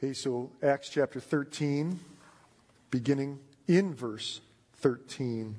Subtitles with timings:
[0.00, 2.00] Hey, so Acts chapter 13,
[2.90, 4.40] beginning in verse
[4.78, 5.54] 13.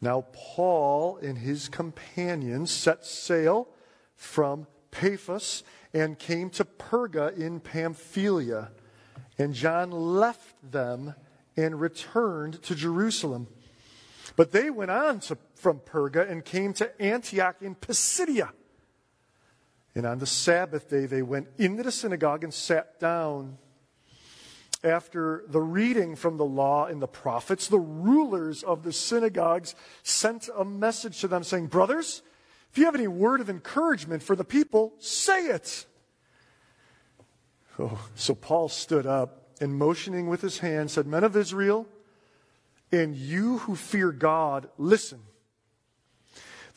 [0.00, 3.68] Now, Paul and his companions set sail
[4.16, 8.70] from Paphos and came to Perga in Pamphylia.
[9.36, 11.14] And John left them
[11.54, 13.46] and returned to Jerusalem.
[14.36, 18.52] But they went on to, from Perga and came to Antioch in Pisidia.
[19.98, 23.58] And on the Sabbath day, they went into the synagogue and sat down.
[24.84, 30.48] After the reading from the law and the prophets, the rulers of the synagogues sent
[30.56, 32.22] a message to them saying, Brothers,
[32.70, 35.84] if you have any word of encouragement for the people, say it.
[37.76, 41.88] Oh, so Paul stood up and motioning with his hand said, Men of Israel,
[42.92, 45.22] and you who fear God, listen.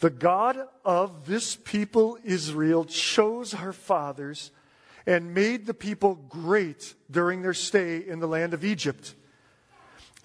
[0.01, 4.49] The God of this people, Israel, chose our fathers
[5.05, 9.13] and made the people great during their stay in the land of Egypt.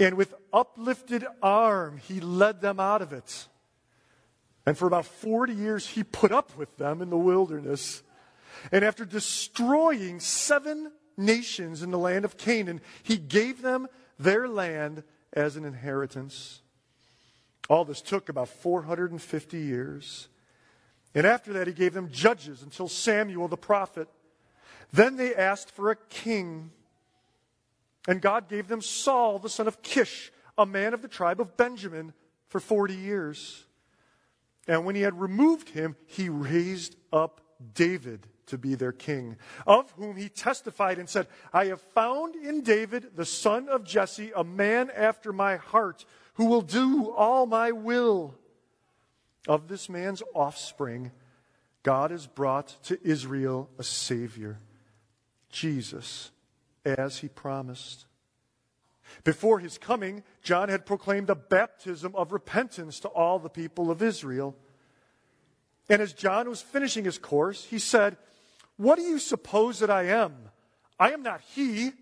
[0.01, 3.49] And with uplifted arm, he led them out of it.
[4.65, 8.03] And for about 40 years, he put up with them in the wilderness.
[8.73, 15.05] And after destroying seven nations in the land of Canaan, he gave them their land
[15.35, 16.63] as an inheritance.
[17.69, 20.29] All this took about 450 years.
[21.15, 24.09] And after that, he gave them judges until Samuel the prophet.
[24.93, 26.71] Then they asked for a king.
[28.07, 31.57] And God gave them Saul, the son of Kish, a man of the tribe of
[31.57, 32.13] Benjamin,
[32.49, 33.65] for 40 years.
[34.69, 37.41] And when he had removed him, he raised up
[37.75, 39.37] David to be their king,
[39.67, 44.31] of whom he testified and said, I have found in David, the son of Jesse,
[44.37, 46.05] a man after my heart
[46.37, 48.35] who will do all my will.
[49.49, 51.13] Of this man's offspring,
[51.83, 54.59] God has brought to Israel a Savior,
[55.51, 56.31] Jesus,
[56.85, 58.07] as he promised.
[59.25, 64.03] Before his coming, John had proclaimed a baptism of repentance to all the people of
[64.03, 64.57] Israel.
[65.89, 68.17] And as John was finishing his course, he said,
[68.77, 70.35] What do you suppose that I am?
[70.99, 71.93] I am not he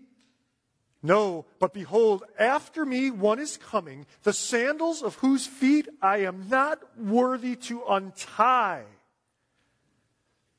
[1.05, 6.49] no, but behold, after me one is coming, the sandals of whose feet I am
[6.49, 8.85] not worthy to untie.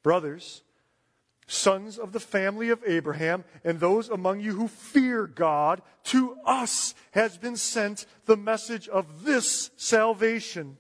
[0.05, 0.63] Brothers,
[1.49, 6.95] sons of the family of Abraham, and those among you who fear God, to us
[7.11, 10.79] has been sent the message of this salvation.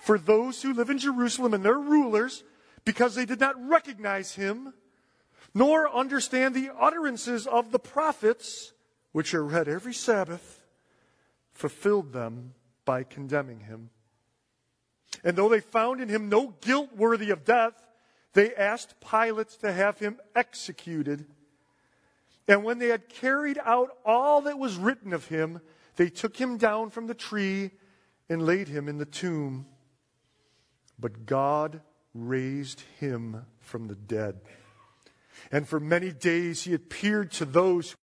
[0.00, 2.42] For those who live in Jerusalem and their rulers,
[2.86, 4.72] because they did not recognize him,
[5.56, 8.74] nor understand the utterances of the prophets,
[9.12, 10.66] which are read every Sabbath,
[11.54, 12.52] fulfilled them
[12.84, 13.88] by condemning him.
[15.24, 17.72] And though they found in him no guilt worthy of death,
[18.34, 21.24] they asked Pilate to have him executed.
[22.46, 25.62] And when they had carried out all that was written of him,
[25.96, 27.70] they took him down from the tree
[28.28, 29.64] and laid him in the tomb.
[30.98, 31.80] But God
[32.12, 34.38] raised him from the dead.
[35.50, 37.96] And for many days he appeared to those who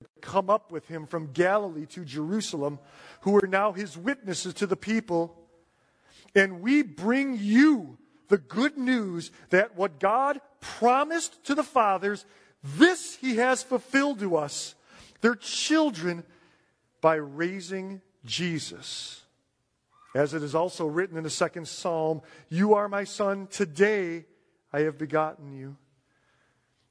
[0.00, 2.78] had come up with him from Galilee to Jerusalem,
[3.20, 5.36] who were now his witnesses to the people.
[6.34, 7.98] And we bring you
[8.28, 12.24] the good news that what God promised to the fathers,
[12.62, 14.74] this he has fulfilled to us,
[15.20, 16.24] their children,
[17.00, 19.22] by raising Jesus.
[20.14, 24.26] As it is also written in the second psalm, You are my son, today
[24.72, 25.76] I have begotten you.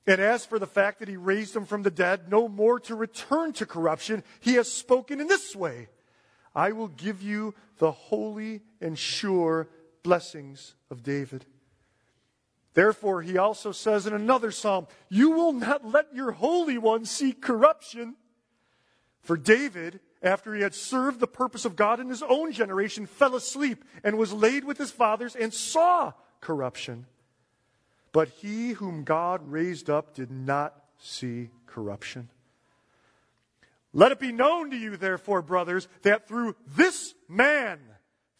[0.06, 2.96] And as for the fact that he raised him from the dead, no more to
[2.96, 5.88] return to corruption, he has spoken in this way
[6.56, 9.70] I will give you the holy and sure
[10.04, 11.46] blessings of David.
[12.74, 17.32] Therefore, he also says in another psalm, You will not let your Holy One see
[17.34, 18.16] corruption.
[19.22, 23.36] For David, after he had served the purpose of God in his own generation, fell
[23.36, 27.06] asleep and was laid with his fathers and saw corruption.
[28.14, 32.30] But he whom God raised up did not see corruption.
[33.92, 37.80] Let it be known to you, therefore, brothers, that through this man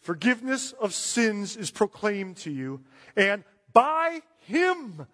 [0.00, 2.80] forgiveness of sins is proclaimed to you,
[3.16, 5.06] and by him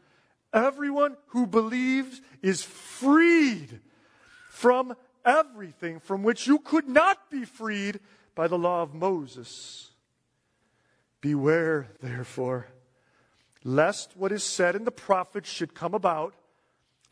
[0.52, 3.81] everyone who believes is freed
[4.49, 4.94] from
[5.25, 8.00] everything from which you could not be freed
[8.34, 9.90] by the law of Moses.
[11.20, 12.67] Beware, therefore
[13.64, 16.34] lest what is said in the prophets should come about.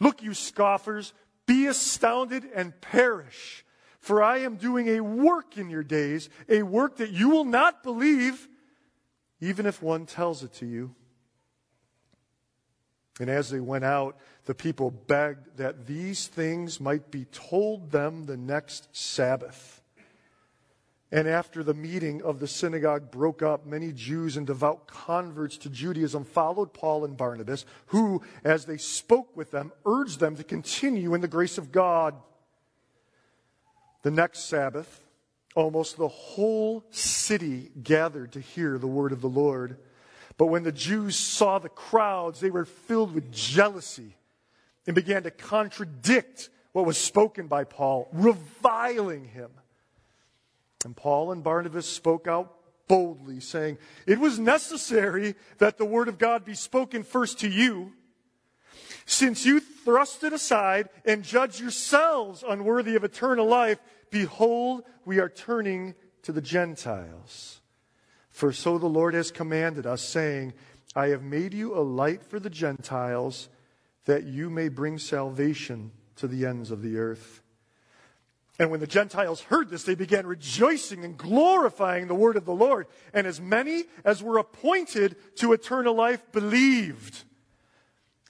[0.00, 1.12] Look, you scoffers,
[1.46, 3.64] be astounded and perish.
[4.00, 7.82] For I am doing a work in your days, a work that you will not
[7.82, 8.48] believe,
[9.40, 10.94] even if one tells it to you.
[13.20, 18.26] And as they went out, the people begged that these things might be told them
[18.26, 19.82] the next Sabbath.
[21.10, 25.70] And after the meeting of the synagogue broke up, many Jews and devout converts to
[25.70, 31.14] Judaism followed Paul and Barnabas, who, as they spoke with them, urged them to continue
[31.14, 32.14] in the grace of God.
[34.02, 35.02] The next Sabbath,
[35.54, 39.78] almost the whole city gathered to hear the word of the Lord.
[40.36, 44.14] But when the Jews saw the crowds, they were filled with jealousy
[44.86, 49.50] and began to contradict what was spoken by Paul, reviling him.
[50.84, 52.54] And Paul and Barnabas spoke out
[52.86, 57.92] boldly, saying, It was necessary that the word of God be spoken first to you.
[59.06, 63.78] Since you thrust it aside and judge yourselves unworthy of eternal life,
[64.10, 67.60] behold, we are turning to the Gentiles.
[68.30, 70.52] For so the Lord has commanded us, saying,
[70.94, 73.48] I have made you a light for the Gentiles,
[74.04, 77.42] that you may bring salvation to the ends of the earth.
[78.58, 82.54] And when the Gentiles heard this, they began rejoicing and glorifying the word of the
[82.54, 82.86] Lord.
[83.14, 87.22] And as many as were appointed to eternal life believed.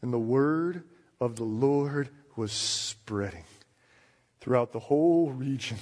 [0.02, 0.84] And the word
[1.20, 3.44] of the Lord was spreading
[4.40, 5.78] throughout the whole region.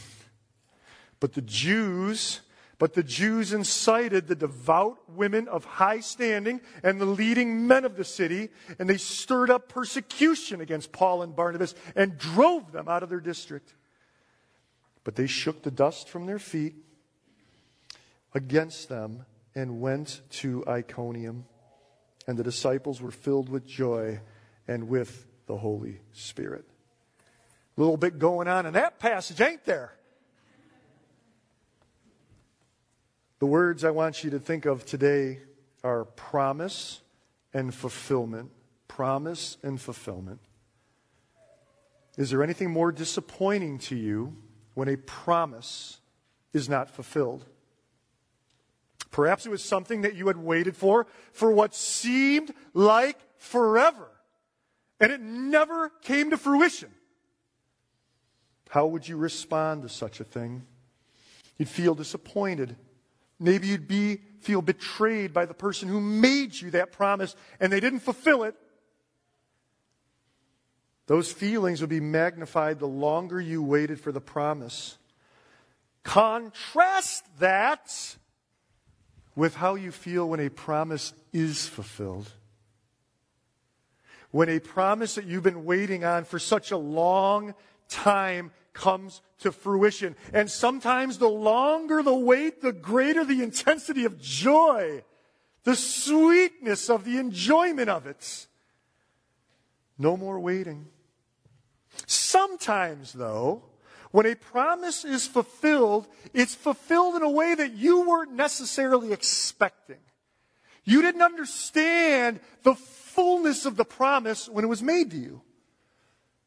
[1.19, 2.41] But the Jews
[2.79, 7.97] but the Jews incited the devout women of high standing and the leading men of
[7.97, 13.03] the city, and they stirred up persecution against Paul and Barnabas and drove them out
[13.03, 13.75] of their district.
[15.07, 16.75] But they shook the dust from their feet
[18.35, 19.25] against them
[19.55, 21.45] and went to Iconium.
[22.27, 24.19] And the disciples were filled with joy
[24.67, 26.65] and with the Holy Spirit.
[27.77, 29.93] A little bit going on in that passage, ain't there?
[33.39, 35.39] The words I want you to think of today
[35.85, 37.01] are promise
[37.55, 38.51] and fulfillment.
[38.89, 40.41] Promise and fulfillment.
[42.19, 44.37] Is there anything more disappointing to you
[44.77, 46.01] when a promise
[46.53, 47.47] is not fulfilled?
[49.11, 54.07] Perhaps it was something that you had waited for for what seemed like forever,
[55.01, 56.91] and it never came to fruition.
[58.69, 60.67] How would you respond to such a thing?
[61.57, 62.77] You'd feel disappointed.
[63.41, 67.81] Maybe you'd be, feel betrayed by the person who made you that promise and they
[67.81, 68.55] didn't fulfill it.
[71.07, 74.99] Those feelings would be magnified the longer you waited for the promise.
[76.03, 78.17] Contrast that
[79.37, 82.33] with how you feel when a promise is fulfilled.
[84.33, 87.55] When a promise that you've been waiting on for such a long
[87.89, 90.17] time comes to fruition.
[90.33, 95.05] And sometimes the longer the wait, the greater the intensity of joy,
[95.65, 98.47] the sweetness of the enjoyment of it.
[99.99, 100.89] No more waiting.
[102.07, 103.63] Sometimes, though,
[104.13, 109.99] when a promise is fulfilled, it's fulfilled in a way that you weren't necessarily expecting.
[110.85, 115.43] You didn't understand the fullness of the promise when it was made to you.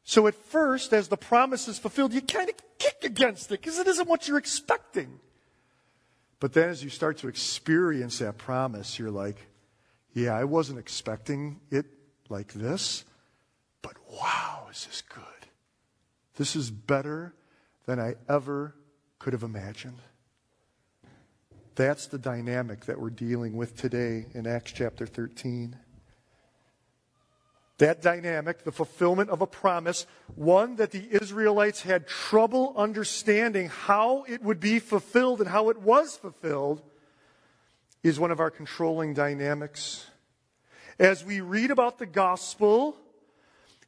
[0.02, 3.78] So at first, as the promise is fulfilled, you kind of kick against it because
[3.78, 5.20] it isn't what you're expecting.
[6.40, 9.46] But then as you start to experience that promise, you're like,
[10.14, 11.86] yeah, I wasn't expecting it
[12.28, 13.04] like this,
[13.82, 15.24] but wow, is this good?
[16.40, 17.34] This is better
[17.84, 18.74] than I ever
[19.18, 19.98] could have imagined.
[21.74, 25.76] That's the dynamic that we're dealing with today in Acts chapter 13.
[27.76, 34.24] That dynamic, the fulfillment of a promise, one that the Israelites had trouble understanding how
[34.26, 36.80] it would be fulfilled and how it was fulfilled,
[38.02, 40.06] is one of our controlling dynamics.
[40.98, 42.96] As we read about the gospel,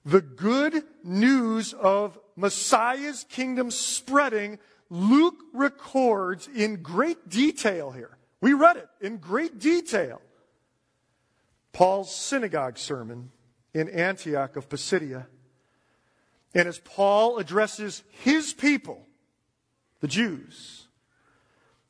[0.05, 4.59] the good news of Messiah's kingdom spreading,
[4.91, 8.17] Luke records in great detail here.
[8.41, 10.21] We read it in great detail.
[11.73, 13.31] Paul's synagogue sermon
[13.73, 15.27] in Antioch of Pisidia.
[16.55, 19.07] And as Paul addresses his people,
[20.01, 20.89] the Jews,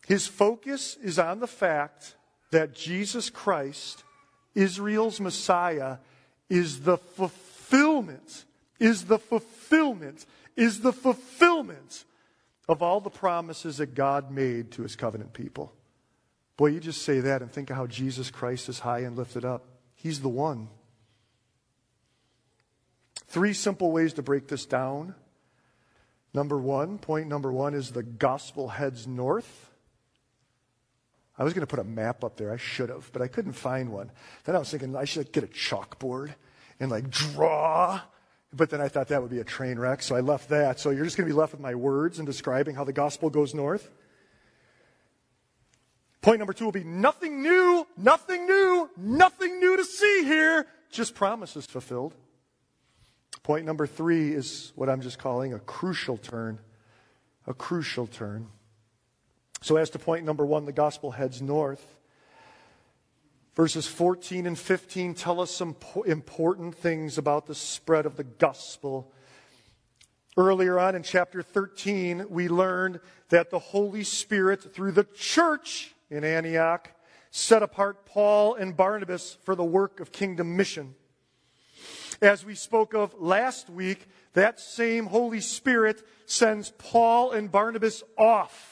[0.07, 2.14] his focus is on the fact
[2.50, 4.04] that Jesus Christ,
[4.54, 5.97] Israel's Messiah,
[6.49, 6.99] is the
[7.73, 8.45] fulfillment,
[8.79, 10.26] is the fulfillment,
[10.57, 12.05] is the fulfillment
[12.69, 15.73] of all the promises that God made to his covenant people.
[16.59, 19.45] Boy, you just say that and think of how Jesus Christ is high and lifted
[19.45, 19.64] up.
[19.95, 20.69] He's the one.
[23.26, 25.14] Three simple ways to break this down.
[26.35, 29.71] Number one, point number one is the gospel heads north.
[31.38, 32.52] I was going to put a map up there.
[32.52, 34.11] I should have, but I couldn't find one.
[34.45, 36.35] Then I was thinking I should get a chalkboard
[36.83, 38.01] and like draw.
[38.53, 40.81] But then I thought that would be a train wreck, so I left that.
[40.81, 43.31] So you're just going to be left with my words and describing how the gospel
[43.31, 43.89] goes north.
[46.21, 51.15] Point number two will be nothing new, nothing new, nothing new to see here, just
[51.15, 52.15] promises fulfilled.
[53.45, 56.59] Point number three is what I'm just calling a crucial turn.
[57.47, 58.49] A crucial turn.
[59.62, 61.85] So, as to point number one, the gospel heads north.
[63.54, 69.12] Verses 14 and 15 tell us some important things about the spread of the gospel.
[70.38, 76.25] Earlier on in chapter 13, we learned that the Holy Spirit, through the church in
[76.25, 76.90] Antioch,
[77.30, 80.94] set apart Paul and Barnabas for the work of kingdom mission.
[82.23, 88.72] As we spoke of last week, that same Holy Spirit sends Paul and Barnabas off,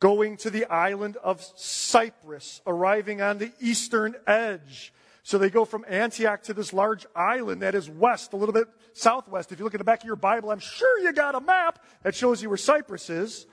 [0.00, 4.92] going to the island of Cyprus, arriving on the eastern edge.
[5.22, 8.66] So they go from Antioch to this large island that is west, a little bit
[8.94, 9.52] southwest.
[9.52, 11.84] If you look at the back of your Bible, I'm sure you got a map
[12.02, 13.46] that shows you where Cyprus is.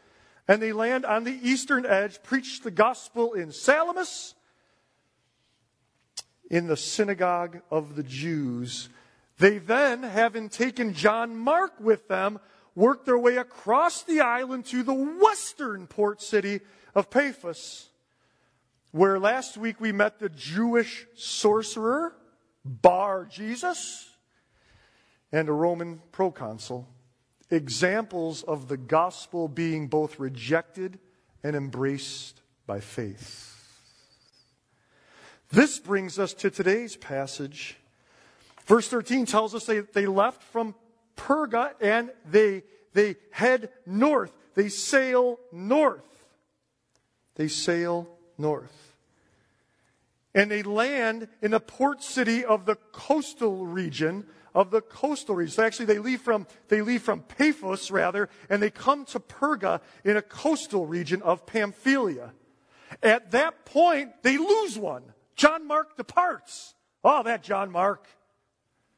[0.47, 4.33] And they land on the eastern edge, preach the gospel in Salamis,
[6.49, 8.87] in the synagogue of the Jews.
[9.39, 12.39] They then, having taken John Mark with them,
[12.77, 16.61] worked their way across the island to the western port city
[16.93, 17.89] of Paphos,
[18.91, 22.13] where last week we met the Jewish sorcerer,
[22.63, 24.11] Bar Jesus,
[25.31, 26.87] and a Roman proconsul.
[27.49, 30.99] Examples of the gospel being both rejected
[31.43, 33.55] and embraced by faith.
[35.49, 37.77] This brings us to today's passage.
[38.67, 40.75] Verse 13 tells us they, they left from
[41.27, 44.31] Perga and they, they head north.
[44.55, 46.01] They sail north.
[47.35, 48.07] They sail
[48.37, 48.95] north.
[50.33, 55.51] And they land in the port city of the coastal region of the coastal region.
[55.51, 59.81] So actually they leave from, they leave from Paphos rather, and they come to Perga
[60.03, 62.31] in a coastal region of Pamphylia.
[63.03, 65.03] At that point, they lose one.
[65.35, 66.73] John Mark departs.
[67.03, 68.07] Oh, that John Mark.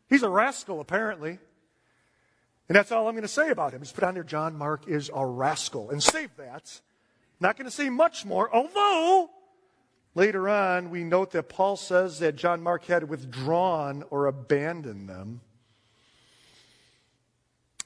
[0.09, 1.39] He's a rascal, apparently.
[2.69, 3.81] And that's all I'm going to say about him.
[3.81, 5.89] Just put on there, John Mark is a rascal.
[5.89, 6.79] And save that.
[7.39, 9.31] Not going to say much more, although
[10.13, 15.41] later on we note that Paul says that John Mark had withdrawn or abandoned them.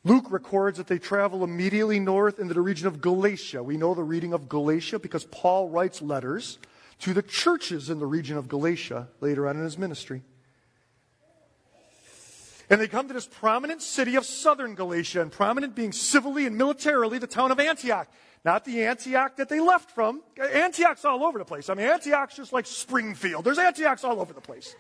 [0.04, 3.64] Luke records that they travel immediately north into the region of Galatia.
[3.64, 6.60] We know the reading of Galatia because Paul writes letters
[7.00, 10.24] to the churches in the region of Galatia later on in his ministry.
[12.70, 16.58] And they come to this prominent city of southern Galatia, and prominent being civilly and
[16.58, 18.08] militarily the town of Antioch.
[18.46, 20.22] Not the Antioch that they left from.
[20.38, 21.70] Antioch's all over the place.
[21.70, 23.46] I mean, Antioch's just like Springfield.
[23.46, 24.76] There's Antiochs all over the place.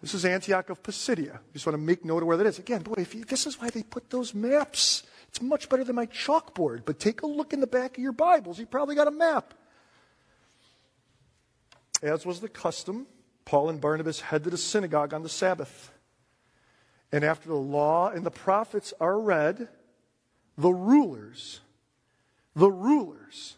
[0.00, 1.40] This is Antioch of Pisidia.
[1.52, 2.58] Just want to make note of where that is.
[2.58, 5.02] Again, boy, you, this is why they put those maps.
[5.28, 6.84] It's much better than my chalkboard.
[6.84, 8.58] But take a look in the back of your Bibles.
[8.58, 9.54] You probably got a map.
[12.02, 13.06] As was the custom,
[13.44, 15.92] Paul and Barnabas head to the synagogue on the Sabbath.
[17.12, 19.68] And after the law and the prophets are read,
[20.56, 21.60] the rulers,
[22.54, 23.56] the rulers,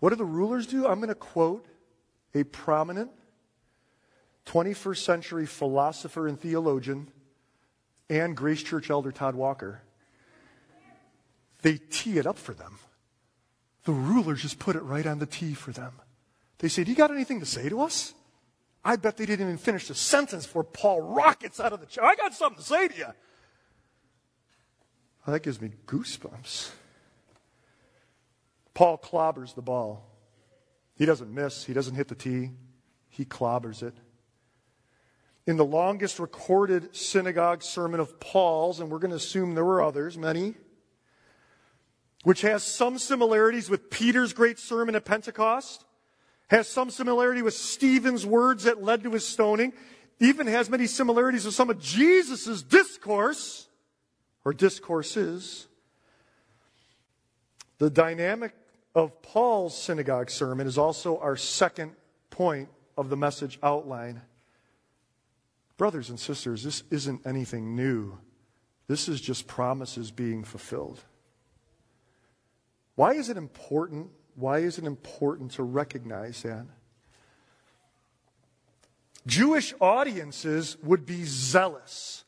[0.00, 0.86] what do the rulers do?
[0.86, 1.66] I'm going to quote
[2.34, 3.10] a prominent
[4.46, 7.08] 21st century philosopher and theologian
[8.08, 9.82] and Grace Church elder Todd Walker.
[11.62, 12.78] They tee it up for them.
[13.84, 15.92] The rulers just put it right on the tee for them.
[16.58, 18.14] They say, Do you got anything to say to us?
[18.84, 22.04] I bet they didn't even finish the sentence before Paul rockets out of the chair.
[22.04, 23.06] I got something to say to you.
[25.26, 26.70] Well, that gives me goosebumps.
[28.72, 30.08] Paul clobbers the ball.
[30.94, 32.50] He doesn't miss, he doesn't hit the tee,
[33.08, 33.94] he clobbers it.
[35.46, 39.82] In the longest recorded synagogue sermon of Paul's, and we're going to assume there were
[39.82, 40.54] others, many,
[42.24, 45.84] which has some similarities with Peter's great sermon at Pentecost,
[46.48, 49.72] has some similarity with Stephen's words that led to his stoning,
[50.18, 53.68] even has many similarities with some of Jesus' discourse
[54.44, 55.66] or discourses.
[57.78, 58.54] The dynamic
[58.94, 61.92] of Paul's synagogue sermon is also our second
[62.30, 64.22] point of the message outline.
[65.76, 68.18] Brothers and sisters, this isn't anything new.
[68.88, 71.04] This is just promises being fulfilled.
[72.96, 76.66] Why is it important why is it important to recognize that?
[79.26, 82.24] Jewish audiences would be zealous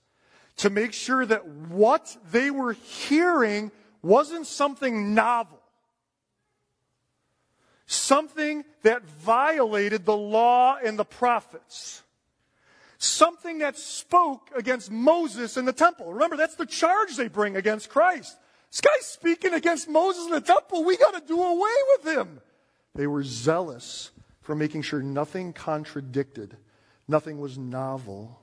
[0.56, 5.60] to make sure that what they were hearing wasn't something novel,
[7.86, 12.02] something that violated the law and the prophets,
[13.02, 16.12] Something that spoke against Moses in the temple.
[16.12, 18.36] Remember, that's the charge they bring against Christ.
[18.70, 20.84] This guy's speaking against Moses in the temple.
[20.84, 22.40] We got to do away with him.
[22.94, 24.10] They were zealous
[24.42, 26.56] for making sure nothing contradicted,
[27.06, 28.40] nothing was novel.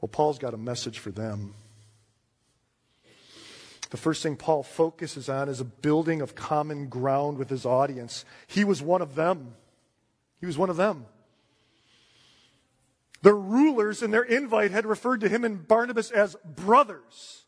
[0.00, 1.54] Well, Paul's got a message for them.
[3.90, 8.24] The first thing Paul focuses on is a building of common ground with his audience.
[8.46, 9.54] He was one of them.
[10.40, 11.06] He was one of them.
[13.22, 17.44] The rulers in their invite had referred to him and Barnabas as brothers.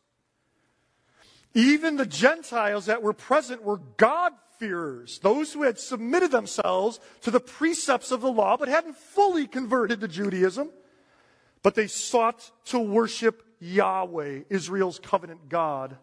[1.53, 7.41] Even the Gentiles that were present were God-fearers, those who had submitted themselves to the
[7.41, 10.69] precepts of the law but hadn't fully converted to Judaism.
[11.63, 15.97] But they sought to worship Yahweh, Israel's covenant God.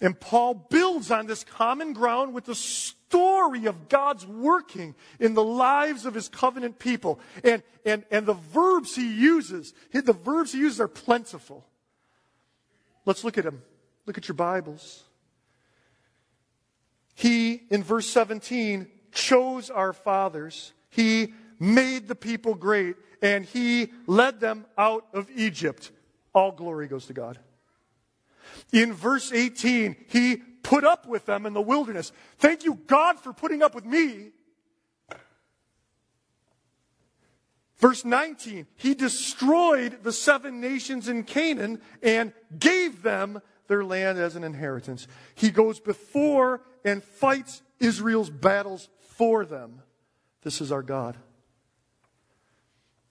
[0.00, 5.44] And Paul builds on this common ground with the story of God's working in the
[5.44, 7.20] lives of his covenant people.
[7.44, 11.64] And, and, and the verbs he uses, the verbs he uses are plentiful.
[13.04, 13.62] Let's look at them.
[14.06, 15.04] Look at your Bibles.
[17.14, 20.72] He, in verse 17, chose our fathers.
[20.90, 25.92] He made the people great, and he led them out of Egypt.
[26.34, 27.38] All glory goes to God.
[28.72, 32.12] In verse 18, he put up with them in the wilderness.
[32.38, 34.30] Thank you, God, for putting up with me.
[37.78, 44.36] Verse 19, he destroyed the seven nations in Canaan and gave them their land as
[44.36, 45.08] an inheritance.
[45.34, 49.80] He goes before and fights Israel's battles for them.
[50.42, 51.16] This is our God.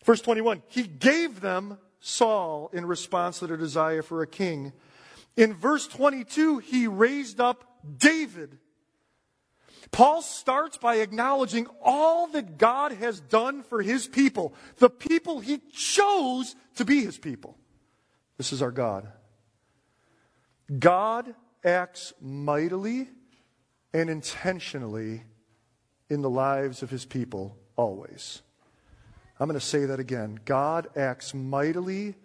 [0.05, 4.71] Verse 21, he gave them Saul in response to their desire for a king.
[5.35, 7.63] In verse 22, he raised up
[7.97, 8.59] David.
[9.89, 15.57] Paul starts by acknowledging all that God has done for his people, the people he
[15.73, 17.57] chose to be his people.
[18.37, 19.11] This is our God.
[20.79, 23.09] God acts mightily
[23.93, 25.23] and intentionally
[26.09, 28.41] in the lives of his people always.
[29.39, 30.39] I'm going to say that again.
[30.45, 32.15] God acts mightily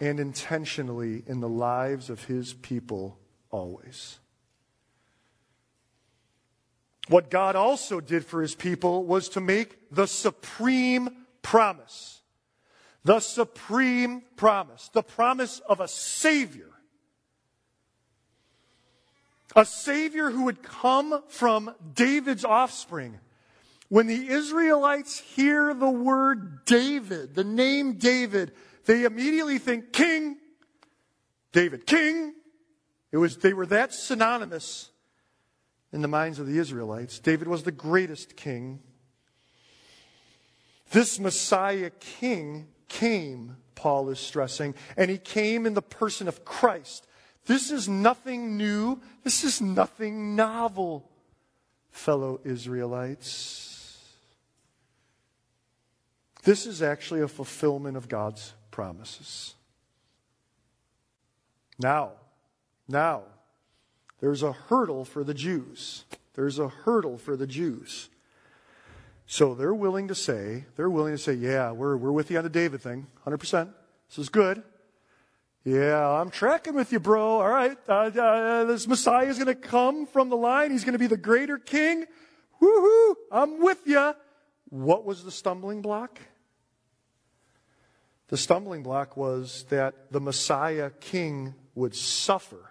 [0.00, 3.18] and intentionally in the lives of his people
[3.50, 4.18] always.
[7.08, 11.08] What God also did for his people was to make the supreme
[11.42, 12.20] promise.
[13.04, 14.90] The supreme promise.
[14.92, 16.69] The promise of a Savior.
[19.56, 23.18] A Savior who would come from David's offspring.
[23.88, 28.52] When the Israelites hear the word David, the name David,
[28.84, 30.36] they immediately think king,
[31.52, 32.34] David, king.
[33.10, 34.90] It was, they were that synonymous
[35.92, 37.18] in the minds of the Israelites.
[37.18, 38.80] David was the greatest king.
[40.92, 47.06] This Messiah king came, Paul is stressing, and he came in the person of Christ.
[47.50, 49.00] This is nothing new.
[49.24, 51.10] This is nothing novel,
[51.90, 53.98] fellow Israelites.
[56.44, 59.54] This is actually a fulfillment of God's promises.
[61.76, 62.12] Now,
[62.86, 63.22] now,
[64.20, 66.04] there's a hurdle for the Jews.
[66.34, 68.10] There's a hurdle for the Jews.
[69.26, 72.44] So they're willing to say, they're willing to say, yeah, we're, we're with you on
[72.44, 73.70] the David thing, 100%.
[74.08, 74.62] This is good.
[75.64, 77.40] Yeah, I'm tracking with you, bro.
[77.40, 77.76] All right.
[77.86, 80.70] Uh, uh, this Messiah is going to come from the line.
[80.70, 82.06] He's going to be the greater king.
[82.62, 83.14] Woohoo!
[83.30, 84.14] I'm with you.
[84.70, 86.18] What was the stumbling block?
[88.28, 92.70] The stumbling block was that the Messiah king would suffer.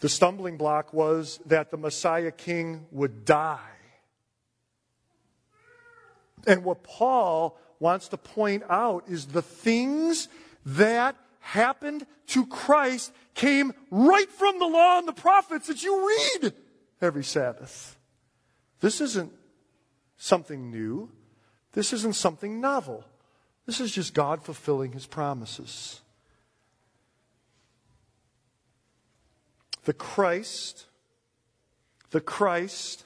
[0.00, 3.60] The stumbling block was that the Messiah king would die.
[6.46, 10.28] And what Paul wants to point out is the things
[10.66, 16.52] that happened to Christ came right from the law and the prophets that you read
[17.00, 17.96] every Sabbath.
[18.80, 19.32] This isn't
[20.16, 21.10] something new.
[21.72, 23.04] This isn't something novel.
[23.64, 26.00] This is just God fulfilling his promises.
[29.84, 30.86] The Christ,
[32.10, 33.04] the Christ,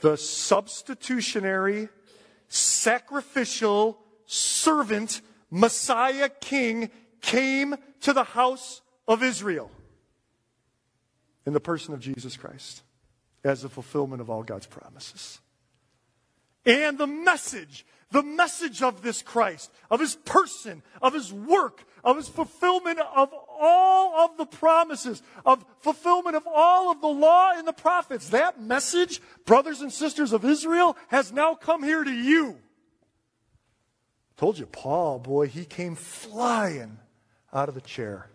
[0.00, 1.88] the substitutionary,
[2.48, 9.70] sacrificial, servant, Messiah King came to the house of Israel
[11.46, 12.82] in the person of Jesus Christ
[13.42, 15.40] as the fulfillment of all God's promises.
[16.66, 22.16] And the message the message of this Christ, of his person, of his work, of
[22.16, 27.68] his fulfillment of all of the promises, of fulfillment of all of the law and
[27.68, 28.30] the prophets.
[28.30, 32.56] That message, brothers and sisters of Israel, has now come here to you.
[34.40, 36.98] Told you, Paul, boy, he came flying
[37.52, 38.30] out of the chair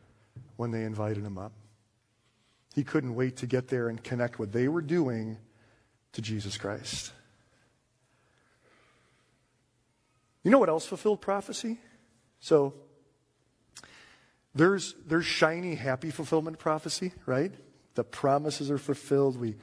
[0.55, 1.51] when they invited him up.
[2.75, 5.39] He couldn't wait to get there and connect what they were doing
[6.11, 7.11] to Jesus Christ.
[10.43, 11.79] You know what else fulfilled prophecy?
[12.39, 12.75] So,
[14.53, 17.51] there's, there's shiny, happy fulfillment prophecy, right?
[17.95, 19.39] The promises are fulfilled.
[19.39, 19.55] We,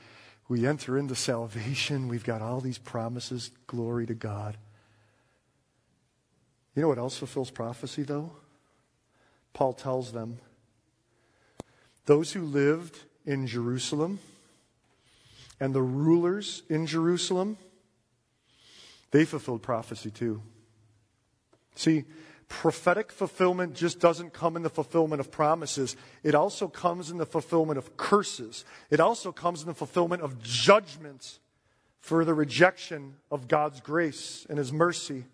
[0.48, 2.08] we enter into salvation.
[2.08, 3.52] We've got all these promises.
[3.68, 4.56] Glory to God.
[6.74, 8.32] You know what else fulfills prophecy, though?
[9.52, 10.38] Paul tells them
[12.06, 14.18] those who lived in Jerusalem
[15.60, 17.58] and the rulers in Jerusalem,
[19.10, 20.42] they fulfilled prophecy too.
[21.74, 22.04] See,
[22.48, 25.96] prophetic fulfillment just doesn't come in the fulfillment of promises.
[26.22, 28.64] It also comes in the fulfillment of curses.
[28.90, 31.38] It also comes in the fulfillment of judgment
[32.00, 35.24] for the rejection of God's grace and His mercy.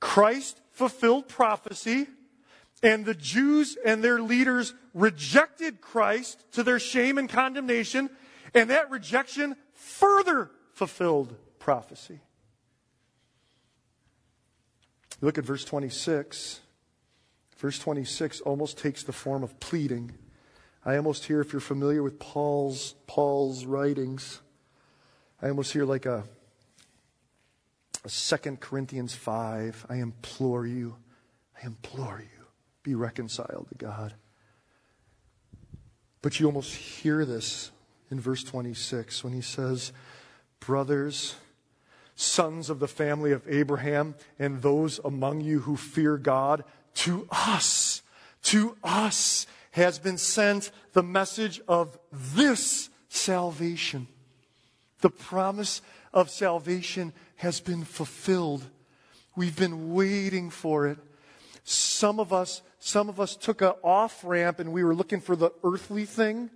[0.00, 2.06] Christ fulfilled prophecy,
[2.82, 8.10] and the Jews and their leaders rejected Christ to their shame and condemnation,
[8.54, 12.20] and that rejection further fulfilled prophecy.
[15.20, 16.60] Look at verse 26.
[17.56, 20.12] Verse 26 almost takes the form of pleading.
[20.84, 24.40] I almost hear, if you're familiar with Paul's, Paul's writings,
[25.42, 26.24] I almost hear like a,
[28.08, 29.86] 2 Corinthians 5.
[29.88, 30.96] I implore you,
[31.60, 32.44] I implore you,
[32.82, 34.14] be reconciled to God.
[36.22, 37.70] But you almost hear this
[38.10, 39.92] in verse 26 when he says,
[40.60, 41.36] Brothers,
[42.14, 46.64] sons of the family of Abraham, and those among you who fear God,
[46.94, 48.02] to us,
[48.44, 54.08] to us has been sent the message of this salvation.
[55.02, 55.82] The promise
[56.16, 58.64] of salvation has been fulfilled.
[59.36, 60.96] We've been waiting for it.
[61.62, 65.36] Some of us, some of us took an off ramp and we were looking for
[65.36, 66.48] the earthly thing.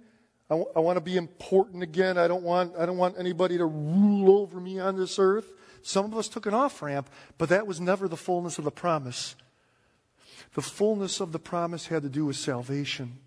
[0.49, 2.17] I, w- I want to be important again.
[2.17, 5.53] I don't want, I don't want anybody to rule over me on this earth.
[5.83, 8.71] Some of us took an off ramp, but that was never the fullness of the
[8.71, 9.37] promise.
[10.55, 13.19] The fullness of the promise had to do with salvation,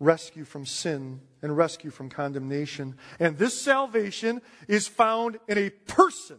[0.00, 2.96] rescue from sin, and rescue from condemnation.
[3.18, 6.38] And this salvation is found in a person.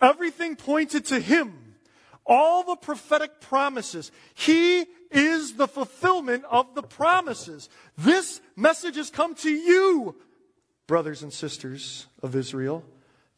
[0.00, 1.76] Everything pointed to him.
[2.26, 4.10] All the prophetic promises.
[4.34, 7.68] He is the fulfillment of the promises.
[7.98, 10.16] This message has come to you,
[10.86, 12.82] brothers and sisters of Israel.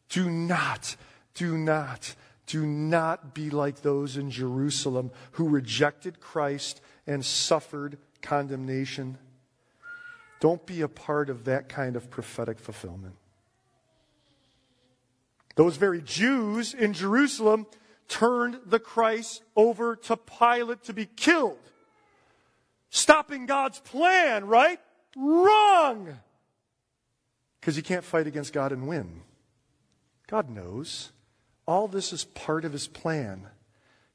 [0.08, 0.96] Do not,
[1.34, 2.14] do not,
[2.46, 9.18] do not be like those in Jerusalem who rejected Christ and suffered condemnation.
[10.40, 13.14] Don't be a part of that kind of prophetic fulfillment.
[15.54, 17.66] Those very Jews in Jerusalem
[18.08, 21.58] turned the Christ over to Pilate to be killed.
[22.90, 24.78] Stopping God's plan, right?
[25.16, 26.18] Wrong!
[27.60, 29.22] Because you can't fight against God and win.
[30.28, 31.12] God knows.
[31.66, 33.48] All this is part of his plan.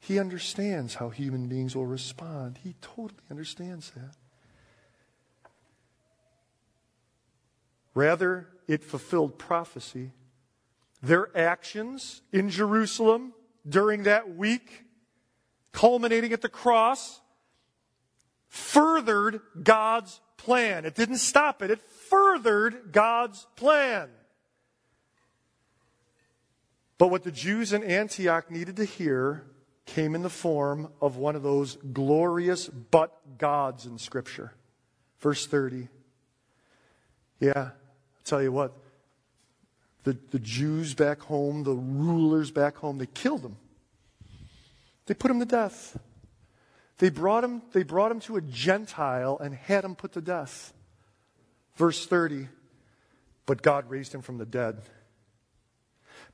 [0.04, 2.58] He understands how human beings will respond.
[2.64, 4.16] He totally understands that.
[7.94, 10.12] Rather, it fulfilled prophecy.
[11.04, 13.34] Their actions in Jerusalem
[13.70, 14.86] during that week,
[15.72, 17.22] culminating at the cross,
[18.48, 20.84] furthered God's plan.
[20.84, 24.10] It didn't stop it, it furthered God's plan.
[26.98, 29.46] But what the Jews in Antioch needed to hear
[29.92, 34.54] came in the form of one of those glorious but gods in Scripture.
[35.20, 35.90] Verse 30.
[37.42, 37.72] Yeah, I'll
[38.24, 38.72] tell you what,
[40.04, 43.58] the, the Jews back home, the rulers back home, they killed him.
[45.08, 46.00] They put him to death.
[47.00, 50.74] They brought him, they brought him to a Gentile and had him put to death.
[51.76, 52.48] Verse 30.
[53.46, 54.84] But God raised him from the dead.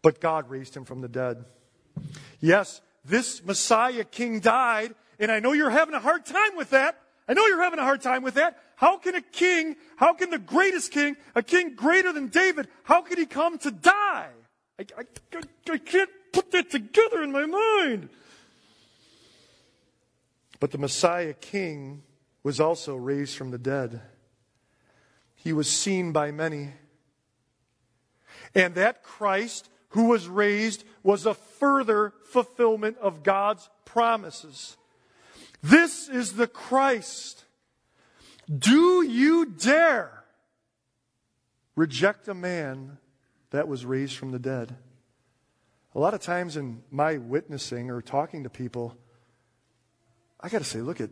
[0.04, 1.46] But God raised him from the dead.
[2.39, 7.00] Yes, this Messiah king died, and I know you're having a hard time with that.
[7.28, 8.60] I know you're having a hard time with that.
[8.76, 13.02] How can a king, how can the greatest king, a king greater than David, how
[13.02, 14.30] could he come to die?
[14.80, 15.41] I, I,
[15.72, 18.10] I can't put that together in my mind.
[20.60, 22.04] But the Messiah king
[22.43, 24.02] was also raised from the dead.
[25.36, 26.74] He was seen by many.
[28.54, 34.78] And that Christ who was raised was a further fulfillment of God's promises.
[35.62, 37.45] This is the Christ.
[38.54, 40.23] Do you dare
[41.76, 42.97] reject a man
[43.52, 44.76] that was raised from the dead?
[45.97, 48.95] a lot of times in my witnessing or talking to people,
[50.39, 51.10] I got to say, look at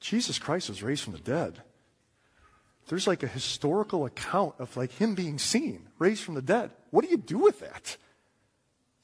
[0.00, 1.62] Jesus Christ was raised from the dead.
[2.88, 6.70] There's like a historical account of like him being seen, raised from the dead.
[6.90, 7.96] What do you do with that?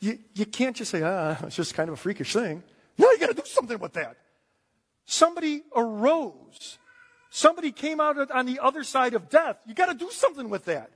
[0.00, 2.62] You, you can't just say, ah, it's just kind of a freakish thing.
[2.96, 4.16] No, you got to do something with that.
[5.04, 6.78] Somebody arose.
[7.30, 9.58] Somebody came out on the other side of death.
[9.66, 10.90] You got to do something with that.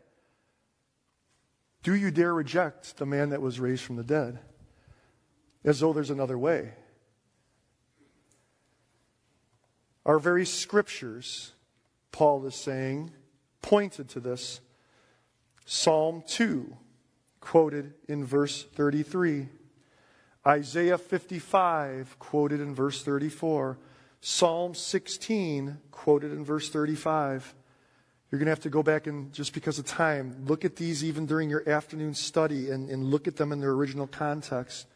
[1.82, 4.38] Do you dare reject the man that was raised from the dead?
[5.64, 6.72] As though there's another way.
[10.06, 11.52] Our very scriptures,
[12.12, 13.12] Paul is saying,
[13.62, 14.60] pointed to this.
[15.64, 16.76] Psalm 2,
[17.40, 19.48] quoted in verse 33.
[20.46, 23.78] Isaiah 55, quoted in verse 34.
[24.20, 27.54] Psalm 16, quoted in verse 35.
[28.30, 31.02] You're going to have to go back and, just because of time, look at these
[31.02, 34.86] even during your afternoon study and, and look at them in their original context.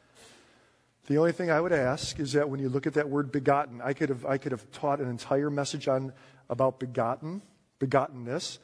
[1.07, 3.81] The only thing I would ask is that when you look at that word begotten,
[3.83, 6.13] I could have, I could have taught an entire message on,
[6.53, 7.41] about begotten,
[7.81, 8.59] begottenness,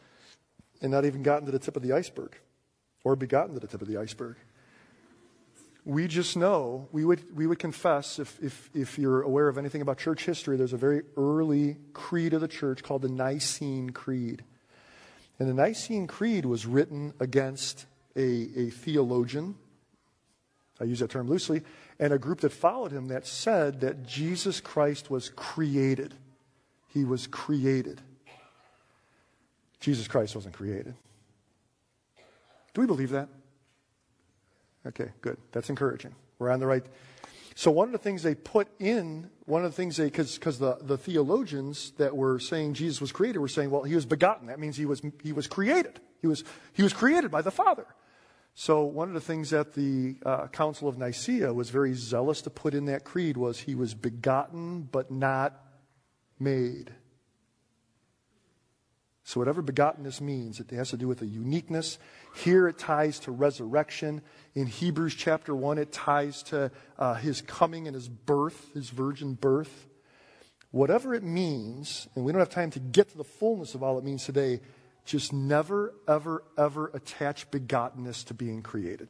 [0.83, 2.37] and not even gotten to the tip of the iceberg,
[3.03, 4.37] or begotten to the tip of the iceberg.
[5.87, 9.81] We just know, we would, we would confess, if, if, if you're aware of anything
[9.81, 14.45] about church history, there's a very early creed of the church called the Nicene Creed.
[15.39, 19.55] And the Nicene Creed was written against a, a theologian,
[20.79, 21.63] I use that term loosely,
[21.99, 26.13] and a group that followed him that said that Jesus Christ was created.
[26.99, 28.01] He was created.
[29.79, 30.97] Jesus Christ wasn't created.
[32.75, 33.29] Do we believe that?
[34.85, 35.37] Okay, good.
[35.53, 36.17] That's encouraging.
[36.41, 36.85] We're on the right.
[37.55, 40.79] So, one of the things they put in, one of the things they, because the,
[40.81, 44.49] the theologians that were saying Jesus was created were saying, well, he was begotten.
[44.49, 46.01] That means he was, he was created.
[46.21, 47.87] He was, he was created by the Father.
[48.57, 52.51] So, one of the things that the uh, Council of Nicaea was very zealous to
[52.51, 55.63] put in that creed was he was begotten but not
[56.41, 56.93] made.
[59.25, 61.99] So, whatever begottenness means, it has to do with a uniqueness.
[62.35, 64.23] Here it ties to resurrection.
[64.55, 69.35] In Hebrews chapter 1, it ties to uh, his coming and his birth, his virgin
[69.35, 69.87] birth.
[70.71, 73.99] Whatever it means, and we don't have time to get to the fullness of all
[73.99, 74.61] it means today,
[75.05, 79.09] just never, ever, ever attach begottenness to being created.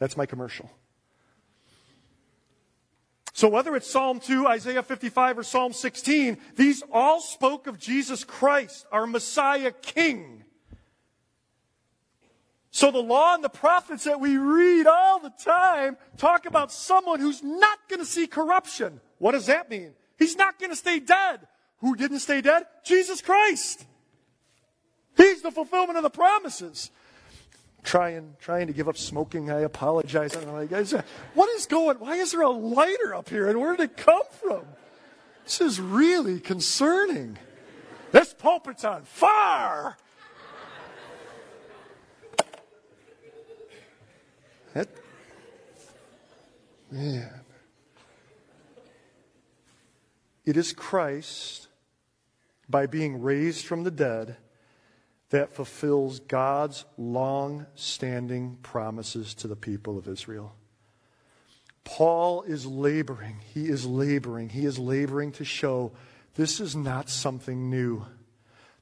[0.00, 0.70] That's my commercial.
[3.32, 8.24] So whether it's Psalm 2, Isaiah 55, or Psalm 16, these all spoke of Jesus
[8.24, 10.44] Christ, our Messiah King.
[12.72, 17.18] So the law and the prophets that we read all the time talk about someone
[17.20, 19.00] who's not going to see corruption.
[19.18, 19.94] What does that mean?
[20.18, 21.46] He's not going to stay dead.
[21.78, 22.64] Who didn't stay dead?
[22.84, 23.86] Jesus Christ.
[25.16, 26.90] He's the fulfillment of the promises.
[27.82, 29.50] Trying, trying to give up smoking.
[29.50, 30.36] I apologize.
[30.36, 30.94] I'm like, guys,
[31.34, 31.98] what is going?
[31.98, 34.64] Why is there a lighter up here, and where did it come from?
[35.44, 37.38] This is really concerning.
[38.12, 39.96] This pulpit's on fire.
[44.74, 44.88] That,
[46.90, 47.30] man.
[50.44, 51.68] It is Christ,
[52.68, 54.36] by being raised from the dead,
[55.30, 60.54] that fulfills God's long standing promises to the people of Israel.
[61.84, 63.36] Paul is laboring.
[63.54, 64.50] He is laboring.
[64.50, 65.92] He is laboring to show
[66.34, 68.04] this is not something new.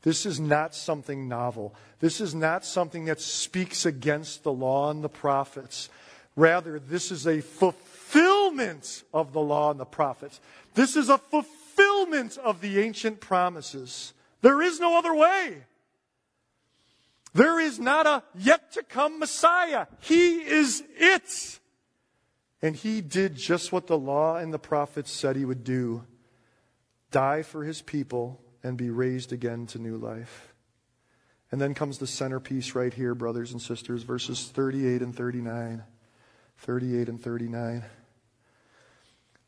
[0.02, 1.74] This is not something novel.
[2.00, 5.88] This is not something that speaks against the law and the prophets.
[6.36, 10.40] Rather, this is a fulfillment of the law and the prophets.
[10.74, 14.12] This is a fulfillment of the ancient promises.
[14.40, 15.64] There is no other way.
[17.34, 19.86] There is not a yet to come Messiah.
[20.00, 21.60] He is it.
[22.60, 26.04] And he did just what the law and the prophets said he would do
[27.10, 30.52] die for his people and be raised again to new life.
[31.50, 35.82] And then comes the centerpiece right here, brothers and sisters, verses 38 and 39.
[36.58, 37.84] 38 and 39.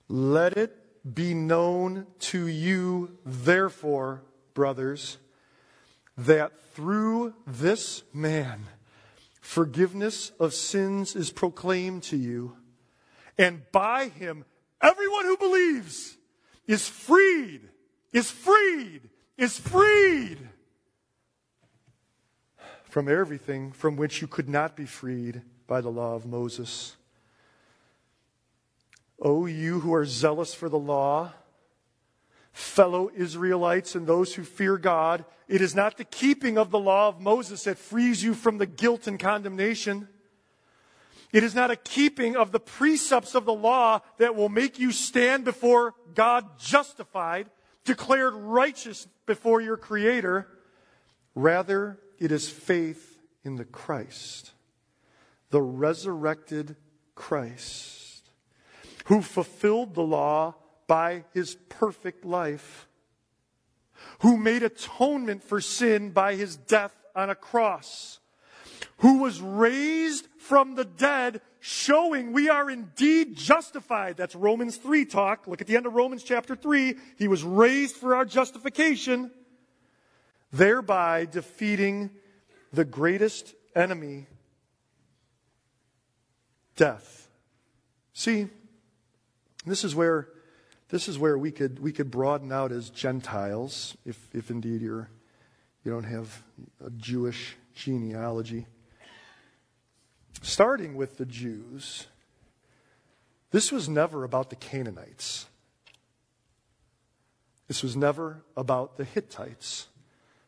[0.09, 0.77] Let it
[1.15, 4.23] be known to you, therefore,
[4.55, 5.19] brothers,
[6.27, 8.67] that through this man,
[9.41, 12.57] forgiveness of sins is proclaimed to you,
[13.39, 14.45] and by him,
[14.83, 16.17] everyone who believes
[16.67, 17.63] is freed,
[18.13, 20.39] is freed, is freed
[22.85, 26.97] from everything from which you could not be freed by the law of Moses.
[29.23, 31.33] O you who are zealous for the law,
[32.61, 37.09] fellow Israelites and those who fear God, it is not the keeping of the law
[37.09, 40.09] of Moses that frees you from the guilt and condemnation.
[41.33, 44.93] It is not a keeping of the precepts of the law that will make you
[44.93, 47.49] stand before God justified,
[47.85, 50.47] declared righteous before your Creator.
[51.35, 54.53] Rather, it is faith in the Christ,
[55.51, 56.77] the resurrected
[57.15, 58.31] Christ,
[59.07, 60.57] who fulfilled the law
[60.91, 62.89] by his perfect life,
[64.23, 68.19] who made atonement for sin by his death on a cross
[68.97, 74.17] who was raised from the dead, showing we are indeed justified.
[74.17, 75.47] That's Romans 3 talk.
[75.47, 76.97] Look at the end of Romans chapter 3.
[77.17, 79.31] He was raised for our justification,
[80.53, 82.11] thereby defeating
[82.73, 84.27] the greatest enemy,
[86.75, 87.29] death.
[88.13, 88.49] See,
[89.65, 90.27] this is where
[90.91, 95.11] this is where we could we could broaden out as Gentiles, if if indeed you're
[95.85, 96.43] you don't have
[96.85, 98.67] a Jewish genealogy
[100.43, 102.07] starting with the Jews,
[103.51, 105.47] this was never about the Canaanites.
[107.69, 109.89] This was never about the Hittites.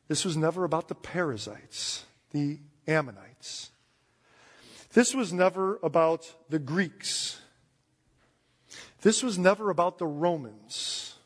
[0.09, 3.71] This was never about the Perizzites, the Ammonites.
[4.93, 7.41] This was never about the Greeks.
[9.03, 11.17] This was never about the Romans.